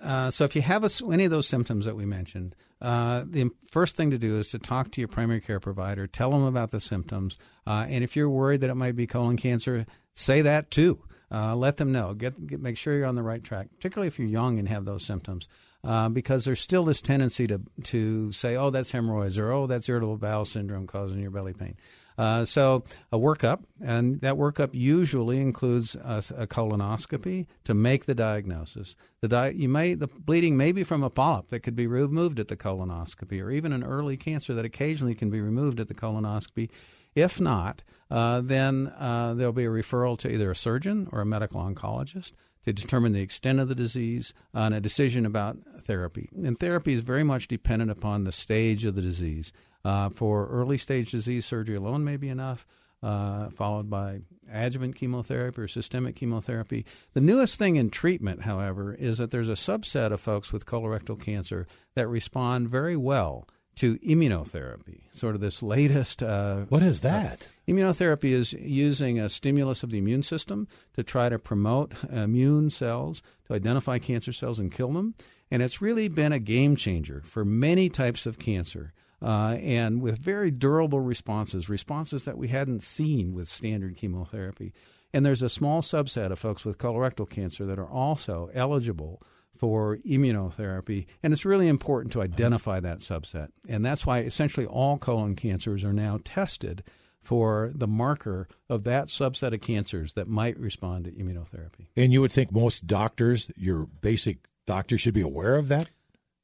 uh, 0.03 0.33
so 0.33 0.45
if 0.45 0.57
you 0.57 0.63
have 0.63 0.83
a 0.83 0.91
any 1.13 1.25
of 1.25 1.31
those 1.31 1.47
symptoms 1.47 1.85
that 1.85 1.95
we 1.95 2.05
mentioned, 2.05 2.57
uh, 2.81 3.25
the 3.25 3.51
first 3.71 3.97
thing 3.97 4.11
to 4.11 4.19
do 4.19 4.41
is 4.41 4.49
to 4.49 4.59
talk 4.59 4.91
to 4.93 5.01
your 5.01 5.09
primary 5.09 5.41
care 5.41 5.61
provider, 5.61 6.09
tell 6.09 6.33
them 6.33 6.43
about 6.43 6.73
the 6.73 6.81
symptoms, 6.81 7.39
uh, 7.65 7.87
and 7.89 8.03
if 8.03 8.17
you're 8.17 8.29
worried 8.29 8.61
that 8.61 8.71
it 8.71 8.75
might 8.75 8.97
be 8.97 9.07
colon 9.07 9.37
cancer, 9.37 9.87
say 10.15 10.43
that 10.43 10.71
too. 10.71 11.01
Uh, 11.31 11.57
let 11.57 11.77
them 11.77 11.93
know. 11.93 12.15
Get, 12.15 12.47
get 12.47 12.61
make 12.61 12.77
sure 12.77 12.97
you're 12.97 13.07
on 13.07 13.17
the 13.17 13.23
right 13.23 13.43
track, 13.43 13.69
particularly 13.77 14.09
if 14.09 14.19
you're 14.19 14.29
young 14.29 14.59
and 14.59 14.69
have 14.69 14.85
those 14.85 15.05
symptoms, 15.05 15.49
uh, 15.83 16.09
because 16.09 16.45
there's 16.45 16.61
still 16.61 16.85
this 16.85 17.03
tendency 17.03 17.47
to 17.47 17.61
to 17.85 18.33
say, 18.33 18.57
oh, 18.57 18.71
that's 18.71 18.93
hemorrhoids, 18.93 19.39
or 19.39 19.53
oh, 19.53 19.67
that's 19.67 19.89
irritable 19.89 20.17
bowel 20.17 20.45
syndrome 20.45 20.87
causing 20.87 21.21
your 21.21 21.31
belly 21.31 21.53
pain. 21.53 21.77
Uh, 22.17 22.45
so 22.45 22.85
a 23.11 23.19
workup, 23.19 23.65
and 23.83 24.21
that 24.21 24.35
workup 24.35 24.71
usually 24.73 25.41
includes 25.41 25.97
a, 25.97 26.23
a 26.37 26.47
colonoscopy 26.47 27.47
to 27.65 27.75
make 27.75 28.05
the 28.05 28.15
diagnosis. 28.15 28.95
The 29.21 29.29
di- 29.29 29.51
you 29.51 29.69
may 29.69 29.95
the 29.95 30.07
bleeding 30.07 30.57
may 30.57 30.71
be 30.71 30.85
from 30.85 31.03
a 31.03 31.11
polyp 31.11 31.49
that 31.49 31.61
could 31.61 31.75
be 31.75 31.89
removed 31.89 32.39
at 32.39 32.49
the 32.49 32.57
colonoscopy, 32.57 33.43
or 33.43 33.51
even 33.51 33.73
an 33.73 33.83
early 33.83 34.17
cancer 34.17 34.55
that 34.55 34.65
occasionally 34.65 35.17
can 35.17 35.31
be 35.31 35.41
removed 35.41 35.81
at 35.81 35.89
the 35.89 35.95
colonoscopy. 35.95 36.71
If 37.15 37.41
not, 37.41 37.83
uh, 38.11 38.41
then 38.43 38.93
uh, 38.99 39.35
there'll 39.35 39.53
be 39.53 39.65
a 39.65 39.71
referral 39.71 40.19
to 40.19 40.33
either 40.33 40.51
a 40.51 40.57
surgeon 40.57 41.09
or 41.13 41.21
a 41.21 41.27
medical 41.27 41.61
oncologist 41.61 42.33
to 42.65 42.73
determine 42.73 43.13
the 43.13 43.21
extent 43.21 43.61
of 43.61 43.69
the 43.69 43.75
disease 43.75 44.33
and 44.53 44.75
a 44.75 44.81
decision 44.81 45.27
about 45.27 45.59
therapy. 45.81 46.29
And 46.35 46.59
therapy 46.59 46.95
is 46.95 47.01
very 47.01 47.25
much 47.25 47.49
dependent 47.49 47.91
upon 47.91 48.25
the 48.25 48.33
stage 48.33 48.85
of 48.85 48.95
the 48.95 49.03
disease. 49.03 49.53
Uh, 49.85 50.09
for 50.09 50.49
early 50.49 50.79
stage 50.79 51.11
disease, 51.11 51.45
surgery 51.45 51.77
alone 51.77 52.05
may 52.05 52.17
be 52.17 52.29
enough. 52.29 52.67
Uh, 53.03 53.51
followed 53.51 53.91
by 53.91 54.23
adjuvant 54.51 54.97
chemotherapy 54.97 55.61
or 55.61 55.69
systemic 55.69 56.17
chemotherapy. 56.17 56.87
The 57.13 57.21
newest 57.21 57.59
thing 57.59 57.77
in 57.77 57.91
treatment, 57.91 58.45
however, 58.45 58.95
is 58.95 59.19
that 59.19 59.31
there's 59.31 59.51
a 59.51 59.53
subset 59.53 60.11
of 60.11 60.21
folks 60.21 60.55
with 60.55 60.65
colorectal 60.65 61.21
cancer 61.21 61.67
that 61.97 62.09
respond 62.09 62.71
very 62.71 62.97
well 62.97 63.47
to 63.77 63.99
immunotherapy, 63.99 65.03
sort 65.13 65.35
of 65.35 65.41
this 65.41 65.63
latest. 65.63 66.23
Uh, 66.23 66.63
what 66.69 66.83
is 66.83 67.01
that? 67.01 67.43
Uh, 67.43 67.73
immunotherapy 67.73 68.33
is 68.33 68.53
using 68.53 69.19
a 69.19 69.29
stimulus 69.29 69.83
of 69.83 69.91
the 69.91 69.99
immune 69.99 70.23
system 70.23 70.69
to 70.95 71.03
try 71.03 71.29
to 71.29 71.39
promote 71.39 71.93
immune 72.11 72.71
cells, 72.71 73.23
to 73.47 73.55
identify 73.55 73.99
cancer 73.99 74.33
cells 74.33 74.59
and 74.59 74.73
kill 74.73 74.93
them. 74.93 75.15
And 75.51 75.63
it's 75.63 75.83
really 75.83 76.09
been 76.09 76.33
a 76.33 76.39
game 76.39 76.77
changer 76.77 77.23
for 77.25 77.45
many 77.45 77.89
types 77.89 78.27
of 78.27 78.39
cancer 78.39 78.93
uh, 79.23 79.57
and 79.61 80.03
with 80.03 80.19
very 80.19 80.51
durable 80.51 81.01
responses, 81.01 81.69
responses 81.69 82.25
that 82.25 82.39
we 82.39 82.49
hadn't 82.49 82.83
seen 82.83 83.33
with 83.33 83.49
standard 83.49 83.97
chemotherapy. 83.97 84.73
And 85.13 85.25
there's 85.25 85.43
a 85.43 85.49
small 85.49 85.81
subset 85.81 86.31
of 86.31 86.39
folks 86.39 86.65
with 86.65 86.79
colorectal 86.79 87.29
cancer 87.29 87.65
that 87.67 87.79
are 87.79 87.89
also 87.89 88.51
eligible 88.53 89.23
for 89.55 89.99
immunotherapy, 89.99 91.07
and 91.23 91.33
it's 91.33 91.45
really 91.45 91.69
important 91.69 92.13
to 92.13 92.23
identify 92.23 92.81
that 92.81 92.99
subset. 92.99 93.49
And 93.69 93.85
that's 93.85 94.05
why 94.05 94.21
essentially 94.21 94.67
all 94.67 94.99
colon 94.99 95.37
cancers 95.37 95.85
are 95.85 95.93
now 95.93 96.21
tested 96.25 96.83
for 97.21 97.73
the 97.75 97.87
marker 97.87 98.49
of 98.69 98.85
that 98.85 99.07
subset 99.07 99.55
of 99.55 99.61
cancers 99.61 100.13
that 100.15 100.29
might 100.29 100.59
respond 100.59 101.05
to 101.05 101.13
immunotherapy. 101.13 101.87
And 101.97 102.13
you 102.13 102.21
would 102.21 102.33
think 102.33 102.53
most 102.53 102.87
doctors, 102.87 103.51
your 103.57 103.87
basic 103.87 104.39
doctor, 104.67 104.99
should 104.99 105.15
be 105.15 105.23
aware 105.23 105.57
of 105.57 105.69
that? 105.69 105.89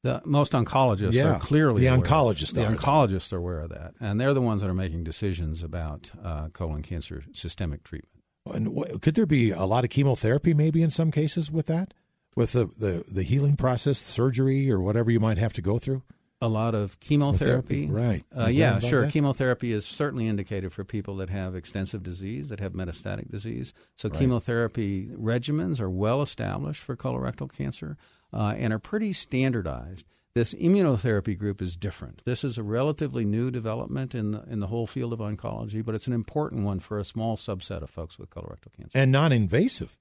The 0.03 0.21
most 0.25 0.53
oncologists 0.53 1.13
yeah, 1.13 1.35
are 1.35 1.39
clearly 1.39 1.81
the 1.81 1.87
oncologists. 1.87 2.55
The 2.55 2.61
oncologists 2.61 3.31
are 3.31 3.37
aware 3.37 3.59
of 3.59 3.69
that, 3.69 3.93
and 3.99 4.19
they're 4.19 4.33
the 4.33 4.41
ones 4.41 4.61
that 4.61 4.69
are 4.69 4.73
making 4.73 5.03
decisions 5.03 5.61
about 5.61 6.09
uh, 6.23 6.47
colon 6.49 6.81
cancer 6.81 7.23
systemic 7.33 7.83
treatment. 7.83 8.23
And 8.51 8.69
what, 8.69 9.03
could 9.03 9.13
there 9.13 9.27
be 9.27 9.51
a 9.51 9.65
lot 9.65 9.83
of 9.83 9.91
chemotherapy, 9.91 10.55
maybe 10.55 10.81
in 10.81 10.89
some 10.89 11.11
cases, 11.11 11.51
with 11.51 11.67
that, 11.67 11.93
with 12.35 12.53
the 12.53 12.65
the, 12.65 13.03
the 13.07 13.23
healing 13.23 13.55
process, 13.55 13.97
surgery, 13.97 14.71
or 14.71 14.79
whatever 14.79 15.11
you 15.11 15.19
might 15.19 15.37
have 15.37 15.53
to 15.53 15.61
go 15.61 15.77
through? 15.77 16.03
A 16.43 16.47
lot 16.47 16.73
of 16.73 16.99
chemotherapy, 16.99 17.85
right? 17.85 18.25
Uh, 18.35 18.47
yeah, 18.47 18.79
sure. 18.79 19.01
That? 19.01 19.13
Chemotherapy 19.13 19.71
is 19.71 19.85
certainly 19.85 20.27
indicated 20.27 20.73
for 20.73 20.83
people 20.83 21.15
that 21.17 21.29
have 21.29 21.55
extensive 21.55 22.01
disease, 22.01 22.49
that 22.49 22.59
have 22.59 22.73
metastatic 22.73 23.29
disease. 23.29 23.75
So 23.95 24.09
right. 24.09 24.17
chemotherapy 24.17 25.09
regimens 25.15 25.79
are 25.79 25.89
well 25.89 26.23
established 26.23 26.81
for 26.81 26.95
colorectal 26.95 27.51
cancer 27.55 27.95
uh, 28.33 28.55
and 28.57 28.73
are 28.73 28.79
pretty 28.79 29.13
standardized. 29.13 30.07
This 30.33 30.55
immunotherapy 30.55 31.37
group 31.37 31.61
is 31.61 31.75
different. 31.75 32.23
This 32.25 32.43
is 32.43 32.57
a 32.57 32.63
relatively 32.63 33.25
new 33.25 33.51
development 33.51 34.15
in 34.15 34.31
the, 34.31 34.43
in 34.49 34.61
the 34.61 34.67
whole 34.67 34.87
field 34.87 35.13
of 35.13 35.19
oncology, 35.19 35.85
but 35.85 35.93
it's 35.93 36.07
an 36.07 36.13
important 36.13 36.63
one 36.63 36.79
for 36.79 36.97
a 36.97 37.03
small 37.03 37.37
subset 37.37 37.83
of 37.83 37.89
folks 37.89 38.17
with 38.17 38.29
colorectal 38.29 38.73
cancer. 38.75 38.97
And 38.97 39.11
non-invasive. 39.11 39.95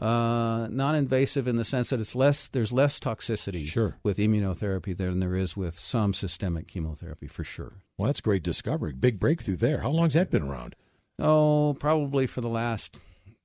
Uh, 0.00 0.66
non-invasive 0.70 1.46
in 1.46 1.54
the 1.54 1.64
sense 1.64 1.90
that 1.90 2.00
it's 2.00 2.16
less. 2.16 2.48
There's 2.48 2.72
less 2.72 2.98
toxicity 2.98 3.64
sure. 3.66 3.96
with 4.02 4.18
immunotherapy 4.18 4.96
than 4.96 5.20
there 5.20 5.36
is 5.36 5.56
with 5.56 5.78
some 5.78 6.12
systemic 6.14 6.66
chemotherapy, 6.66 7.28
for 7.28 7.44
sure. 7.44 7.74
Well, 7.96 8.06
that's 8.06 8.20
great 8.20 8.42
discovery. 8.42 8.92
Big 8.92 9.20
breakthrough 9.20 9.56
there. 9.56 9.80
How 9.80 9.90
long's 9.90 10.14
that 10.14 10.30
been 10.30 10.42
around? 10.42 10.74
Oh, 11.18 11.76
probably 11.78 12.26
for 12.26 12.40
the 12.40 12.48
last 12.48 12.98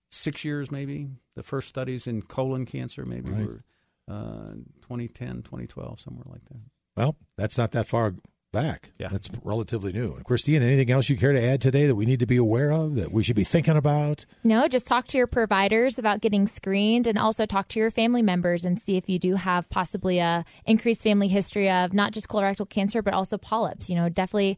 six 0.09 0.43
years, 0.43 0.71
maybe. 0.71 1.09
The 1.35 1.43
first 1.43 1.67
studies 1.67 2.07
in 2.07 2.23
colon 2.23 2.65
cancer, 2.65 3.05
maybe, 3.05 3.29
right. 3.29 3.45
were 3.45 3.63
uh, 4.09 4.53
2010, 4.81 5.43
2012, 5.43 5.99
somewhere 5.99 6.25
like 6.27 6.43
that. 6.45 6.61
Well, 6.97 7.15
that's 7.37 7.57
not 7.57 7.71
that 7.71 7.87
far 7.87 8.15
back. 8.51 8.91
Yeah. 8.97 9.09
That's 9.09 9.29
relatively 9.43 9.91
new. 9.91 10.13
And 10.13 10.25
Christine, 10.25 10.61
anything 10.61 10.91
else 10.91 11.09
you 11.09 11.17
care 11.17 11.33
to 11.33 11.41
add 11.41 11.61
today 11.61 11.85
that 11.87 11.95
we 11.95 12.05
need 12.05 12.19
to 12.19 12.25
be 12.25 12.37
aware 12.37 12.71
of, 12.71 12.95
that 12.95 13.11
we 13.11 13.23
should 13.23 13.35
be 13.35 13.43
thinking 13.43 13.77
about? 13.77 14.25
No, 14.43 14.67
just 14.67 14.87
talk 14.87 15.07
to 15.07 15.17
your 15.17 15.27
providers 15.27 15.99
about 15.99 16.21
getting 16.21 16.47
screened 16.47 17.07
and 17.07 17.17
also 17.17 17.45
talk 17.45 17.67
to 17.69 17.79
your 17.79 17.91
family 17.91 18.21
members 18.21 18.65
and 18.65 18.79
see 18.79 18.97
if 18.97 19.09
you 19.09 19.19
do 19.19 19.35
have 19.35 19.69
possibly 19.69 20.19
a 20.19 20.45
increased 20.65 21.03
family 21.03 21.27
history 21.27 21.69
of 21.69 21.93
not 21.93 22.11
just 22.11 22.27
colorectal 22.27 22.69
cancer, 22.69 23.01
but 23.01 23.13
also 23.13 23.37
polyps. 23.37 23.89
You 23.89 23.95
know, 23.95 24.09
definitely 24.09 24.57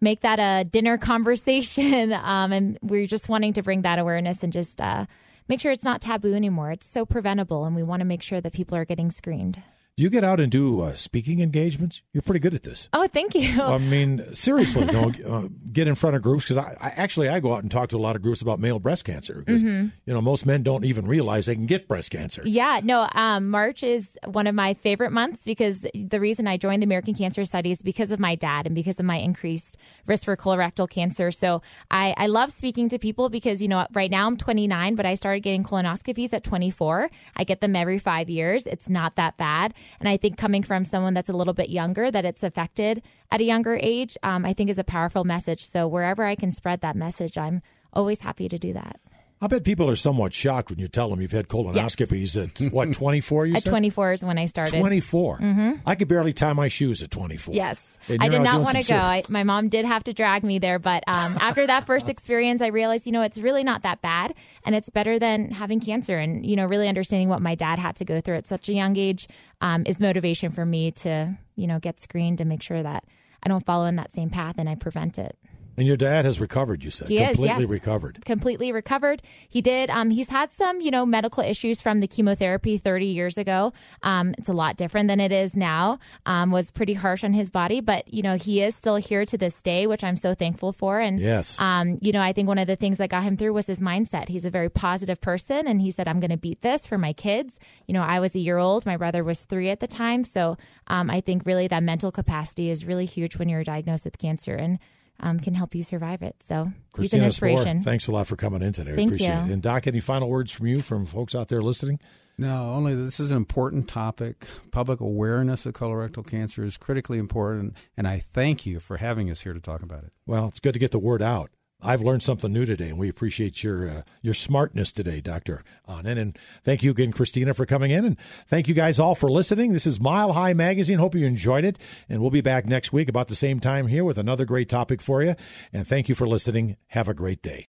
make 0.00 0.20
that 0.20 0.38
a 0.38 0.64
dinner 0.64 0.98
conversation. 1.10 2.12
Um, 2.12 2.52
and 2.52 2.78
we're 2.82 3.06
just 3.06 3.28
wanting 3.28 3.54
to 3.54 3.62
bring 3.62 3.82
that 3.82 3.98
awareness 3.98 4.42
and 4.42 4.52
just 4.52 4.80
uh, 4.80 5.06
make 5.48 5.60
sure 5.60 5.72
it's 5.72 5.84
not 5.84 6.00
taboo 6.00 6.34
anymore. 6.34 6.70
It's 6.72 6.86
so 6.86 7.06
preventable, 7.06 7.64
and 7.64 7.74
we 7.74 7.82
want 7.82 8.00
to 8.00 8.06
make 8.06 8.22
sure 8.22 8.40
that 8.40 8.52
people 8.52 8.76
are 8.76 8.84
getting 8.84 9.10
screened. 9.10 9.62
Do 10.00 10.04
you 10.04 10.08
get 10.08 10.24
out 10.24 10.40
and 10.40 10.50
do 10.50 10.80
uh, 10.80 10.94
speaking 10.94 11.40
engagements? 11.40 12.00
You're 12.14 12.22
pretty 12.22 12.40
good 12.40 12.54
at 12.54 12.62
this. 12.62 12.88
Oh, 12.94 13.06
thank 13.06 13.34
you. 13.34 13.60
I 13.60 13.76
mean, 13.76 14.34
seriously, 14.34 14.86
you 14.86 14.92
know, 14.92 15.12
uh, 15.28 15.48
get 15.70 15.88
in 15.88 15.94
front 15.94 16.16
of 16.16 16.22
groups 16.22 16.44
because 16.44 16.56
I, 16.56 16.74
I, 16.80 16.88
actually 16.96 17.28
I 17.28 17.38
go 17.38 17.52
out 17.52 17.60
and 17.60 17.70
talk 17.70 17.90
to 17.90 17.98
a 17.98 18.00
lot 18.00 18.16
of 18.16 18.22
groups 18.22 18.40
about 18.40 18.60
male 18.60 18.78
breast 18.78 19.04
cancer 19.04 19.44
mm-hmm. 19.46 19.88
you 20.06 20.14
know 20.14 20.22
most 20.22 20.46
men 20.46 20.62
don't 20.62 20.86
even 20.86 21.04
realize 21.04 21.44
they 21.44 21.54
can 21.54 21.66
get 21.66 21.86
breast 21.86 22.10
cancer. 22.10 22.40
Yeah, 22.46 22.80
no. 22.82 23.10
Um, 23.12 23.50
March 23.50 23.82
is 23.82 24.18
one 24.24 24.46
of 24.46 24.54
my 24.54 24.72
favorite 24.72 25.12
months 25.12 25.44
because 25.44 25.86
the 25.94 26.18
reason 26.18 26.48
I 26.48 26.56
joined 26.56 26.80
the 26.82 26.86
American 26.86 27.12
Cancer 27.12 27.44
Society 27.44 27.70
is 27.70 27.82
because 27.82 28.10
of 28.10 28.18
my 28.18 28.36
dad 28.36 28.64
and 28.64 28.74
because 28.74 29.00
of 29.00 29.04
my 29.04 29.16
increased 29.16 29.76
risk 30.06 30.24
for 30.24 30.34
colorectal 30.34 30.88
cancer. 30.88 31.30
So 31.30 31.60
I, 31.90 32.14
I 32.16 32.26
love 32.28 32.52
speaking 32.52 32.88
to 32.88 32.98
people 32.98 33.28
because 33.28 33.60
you 33.60 33.68
know 33.68 33.86
right 33.92 34.10
now 34.10 34.26
I'm 34.26 34.38
29, 34.38 34.94
but 34.94 35.04
I 35.04 35.12
started 35.12 35.40
getting 35.40 35.62
colonoscopies 35.62 36.32
at 36.32 36.42
24. 36.42 37.10
I 37.36 37.44
get 37.44 37.60
them 37.60 37.76
every 37.76 37.98
five 37.98 38.30
years. 38.30 38.66
It's 38.66 38.88
not 38.88 39.16
that 39.16 39.36
bad. 39.36 39.74
And 39.98 40.08
I 40.08 40.16
think 40.16 40.36
coming 40.36 40.62
from 40.62 40.84
someone 40.84 41.14
that's 41.14 41.28
a 41.28 41.34
little 41.34 41.54
bit 41.54 41.70
younger, 41.70 42.10
that 42.10 42.24
it's 42.24 42.42
affected 42.42 43.02
at 43.30 43.40
a 43.40 43.44
younger 43.44 43.78
age, 43.80 44.16
um, 44.22 44.44
I 44.44 44.52
think 44.52 44.70
is 44.70 44.78
a 44.78 44.84
powerful 44.84 45.24
message. 45.24 45.66
So 45.66 45.88
wherever 45.88 46.24
I 46.24 46.34
can 46.34 46.52
spread 46.52 46.80
that 46.82 46.96
message, 46.96 47.36
I'm 47.36 47.62
always 47.92 48.22
happy 48.22 48.48
to 48.48 48.58
do 48.58 48.72
that. 48.72 49.00
I 49.42 49.46
bet 49.46 49.64
people 49.64 49.88
are 49.88 49.96
somewhat 49.96 50.34
shocked 50.34 50.68
when 50.68 50.78
you 50.78 50.86
tell 50.86 51.08
them 51.08 51.22
you've 51.22 51.32
had 51.32 51.48
colonoscopies 51.48 52.36
yes. 52.36 52.62
at 52.62 52.72
what 52.72 52.92
24 52.92 53.46
you 53.46 53.54
at 53.54 53.64
24 53.64 54.12
is 54.12 54.24
when 54.24 54.36
I 54.36 54.44
started. 54.44 54.78
24. 54.78 55.38
Mm-hmm. 55.38 55.72
I 55.86 55.94
could 55.94 56.08
barely 56.08 56.34
tie 56.34 56.52
my 56.52 56.68
shoes 56.68 57.02
at 57.02 57.10
24. 57.10 57.54
Yes. 57.54 57.80
I 58.08 58.28
did 58.28 58.42
not 58.42 58.60
want 58.60 58.76
to 58.76 58.82
go. 58.82 58.96
I, 58.96 59.22
my 59.28 59.44
mom 59.44 59.68
did 59.68 59.86
have 59.86 60.04
to 60.04 60.12
drag 60.12 60.42
me 60.42 60.58
there, 60.58 60.78
but 60.78 61.04
um, 61.06 61.38
after 61.40 61.66
that 61.66 61.86
first 61.86 62.08
experience, 62.08 62.60
I 62.60 62.66
realized, 62.66 63.06
you 63.06 63.12
know, 63.12 63.22
it's 63.22 63.38
really 63.38 63.64
not 63.64 63.82
that 63.82 64.02
bad, 64.02 64.34
and 64.64 64.74
it's 64.74 64.90
better 64.90 65.18
than 65.18 65.50
having 65.50 65.80
cancer. 65.80 66.18
And 66.18 66.44
you 66.44 66.56
know, 66.56 66.66
really 66.66 66.88
understanding 66.88 67.28
what 67.28 67.40
my 67.40 67.54
dad 67.54 67.78
had 67.78 67.96
to 67.96 68.04
go 68.04 68.20
through 68.20 68.36
at 68.36 68.46
such 68.46 68.68
a 68.68 68.72
young 68.72 68.96
age 68.96 69.28
um, 69.60 69.84
is 69.86 70.00
motivation 70.00 70.50
for 70.50 70.66
me 70.66 70.90
to, 70.92 71.36
you 71.56 71.66
know, 71.66 71.78
get 71.78 72.00
screened 72.00 72.40
and 72.40 72.48
make 72.48 72.62
sure 72.62 72.82
that 72.82 73.04
I 73.42 73.48
don't 73.48 73.64
follow 73.64 73.86
in 73.86 73.96
that 73.96 74.12
same 74.12 74.28
path 74.28 74.56
and 74.58 74.68
I 74.68 74.74
prevent 74.74 75.18
it. 75.18 75.36
And 75.76 75.86
your 75.86 75.96
dad 75.96 76.24
has 76.24 76.40
recovered, 76.40 76.84
you 76.84 76.90
said. 76.90 77.08
He 77.08 77.18
completely 77.18 77.48
is, 77.48 77.60
yes. 77.60 77.68
recovered. 77.68 78.24
Completely 78.24 78.72
recovered. 78.72 79.22
He 79.48 79.60
did. 79.60 79.90
Um, 79.90 80.10
he's 80.10 80.28
had 80.28 80.52
some, 80.52 80.80
you 80.80 80.90
know, 80.90 81.06
medical 81.06 81.42
issues 81.42 81.80
from 81.80 82.00
the 82.00 82.06
chemotherapy 82.06 82.76
30 82.76 83.06
years 83.06 83.38
ago. 83.38 83.72
Um, 84.02 84.34
it's 84.38 84.48
a 84.48 84.52
lot 84.52 84.76
different 84.76 85.08
than 85.08 85.20
it 85.20 85.32
is 85.32 85.54
now. 85.54 85.98
Um, 86.26 86.50
was 86.50 86.70
pretty 86.70 86.94
harsh 86.94 87.24
on 87.24 87.32
his 87.32 87.50
body, 87.50 87.80
but 87.80 88.12
you 88.12 88.22
know, 88.22 88.36
he 88.36 88.62
is 88.62 88.74
still 88.74 88.96
here 88.96 89.24
to 89.24 89.38
this 89.38 89.62
day, 89.62 89.86
which 89.86 90.04
I'm 90.04 90.16
so 90.16 90.34
thankful 90.34 90.72
for. 90.72 91.00
And 91.00 91.20
yes, 91.20 91.60
um, 91.60 91.98
you 92.00 92.12
know, 92.12 92.20
I 92.20 92.32
think 92.32 92.48
one 92.48 92.58
of 92.58 92.66
the 92.66 92.76
things 92.76 92.98
that 92.98 93.08
got 93.08 93.22
him 93.22 93.36
through 93.36 93.52
was 93.52 93.66
his 93.66 93.80
mindset. 93.80 94.28
He's 94.28 94.44
a 94.44 94.50
very 94.50 94.68
positive 94.68 95.20
person, 95.20 95.66
and 95.66 95.80
he 95.80 95.90
said, 95.90 96.08
"I'm 96.08 96.20
going 96.20 96.30
to 96.30 96.36
beat 96.36 96.62
this 96.62 96.86
for 96.86 96.98
my 96.98 97.12
kids." 97.12 97.58
You 97.86 97.94
know, 97.94 98.02
I 98.02 98.20
was 98.20 98.34
a 98.34 98.40
year 98.40 98.58
old. 98.58 98.86
My 98.86 98.96
brother 98.96 99.24
was 99.24 99.44
three 99.44 99.70
at 99.70 99.80
the 99.80 99.86
time, 99.86 100.24
so 100.24 100.56
um, 100.88 101.10
I 101.10 101.20
think 101.20 101.46
really 101.46 101.68
that 101.68 101.82
mental 101.82 102.12
capacity 102.12 102.70
is 102.70 102.84
really 102.84 103.06
huge 103.06 103.36
when 103.36 103.48
you're 103.48 103.64
diagnosed 103.64 104.04
with 104.04 104.18
cancer 104.18 104.54
and 104.54 104.78
um, 105.20 105.40
can 105.40 105.54
help 105.54 105.74
you 105.74 105.82
survive 105.82 106.22
it. 106.22 106.36
So 106.40 106.72
Christina 106.92 107.24
he's 107.24 107.40
an 107.42 107.48
inspiration. 107.50 107.80
thanks 107.82 108.08
a 108.08 108.12
lot 108.12 108.26
for 108.26 108.36
coming 108.36 108.62
in 108.62 108.72
today. 108.72 108.94
Thank 108.94 109.10
appreciate 109.10 109.28
you. 109.28 109.50
it. 109.50 109.52
And 109.52 109.62
Doc, 109.62 109.86
any 109.86 110.00
final 110.00 110.28
words 110.28 110.52
from 110.52 110.66
you, 110.66 110.80
from 110.80 111.06
folks 111.06 111.34
out 111.34 111.48
there 111.48 111.62
listening? 111.62 112.00
No, 112.38 112.72
only 112.72 112.94
this 112.94 113.20
is 113.20 113.32
an 113.32 113.36
important 113.36 113.86
topic. 113.86 114.46
Public 114.70 115.00
awareness 115.00 115.66
of 115.66 115.74
colorectal 115.74 116.26
cancer 116.26 116.64
is 116.64 116.78
critically 116.78 117.18
important, 117.18 117.74
and 117.98 118.08
I 118.08 118.18
thank 118.18 118.64
you 118.64 118.80
for 118.80 118.96
having 118.96 119.30
us 119.30 119.42
here 119.42 119.52
to 119.52 119.60
talk 119.60 119.82
about 119.82 120.04
it. 120.04 120.12
Well, 120.26 120.48
it's 120.48 120.58
good 120.58 120.72
to 120.72 120.78
get 120.78 120.90
the 120.90 120.98
word 120.98 121.20
out. 121.20 121.50
I've 121.82 122.02
learned 122.02 122.22
something 122.22 122.52
new 122.52 122.64
today, 122.64 122.88
and 122.88 122.98
we 122.98 123.08
appreciate 123.08 123.62
your 123.62 123.88
uh, 123.88 124.02
your 124.22 124.34
smartness 124.34 124.92
today, 124.92 125.20
Doctor 125.20 125.62
Ahnen. 125.88 126.18
And 126.18 126.38
thank 126.64 126.82
you 126.82 126.90
again, 126.90 127.12
Christina, 127.12 127.54
for 127.54 127.66
coming 127.66 127.90
in, 127.90 128.04
and 128.04 128.16
thank 128.46 128.68
you 128.68 128.74
guys 128.74 128.98
all 128.98 129.14
for 129.14 129.30
listening. 129.30 129.72
This 129.72 129.86
is 129.86 130.00
Mile 130.00 130.32
High 130.32 130.52
Magazine. 130.52 130.98
Hope 130.98 131.14
you 131.14 131.26
enjoyed 131.26 131.64
it, 131.64 131.78
and 132.08 132.20
we'll 132.20 132.30
be 132.30 132.40
back 132.40 132.66
next 132.66 132.92
week 132.92 133.08
about 133.08 133.28
the 133.28 133.34
same 133.34 133.60
time 133.60 133.86
here 133.86 134.04
with 134.04 134.18
another 134.18 134.44
great 134.44 134.68
topic 134.68 135.00
for 135.00 135.22
you. 135.22 135.34
And 135.72 135.86
thank 135.86 136.08
you 136.08 136.14
for 136.14 136.26
listening. 136.26 136.76
Have 136.88 137.08
a 137.08 137.14
great 137.14 137.42
day. 137.42 137.68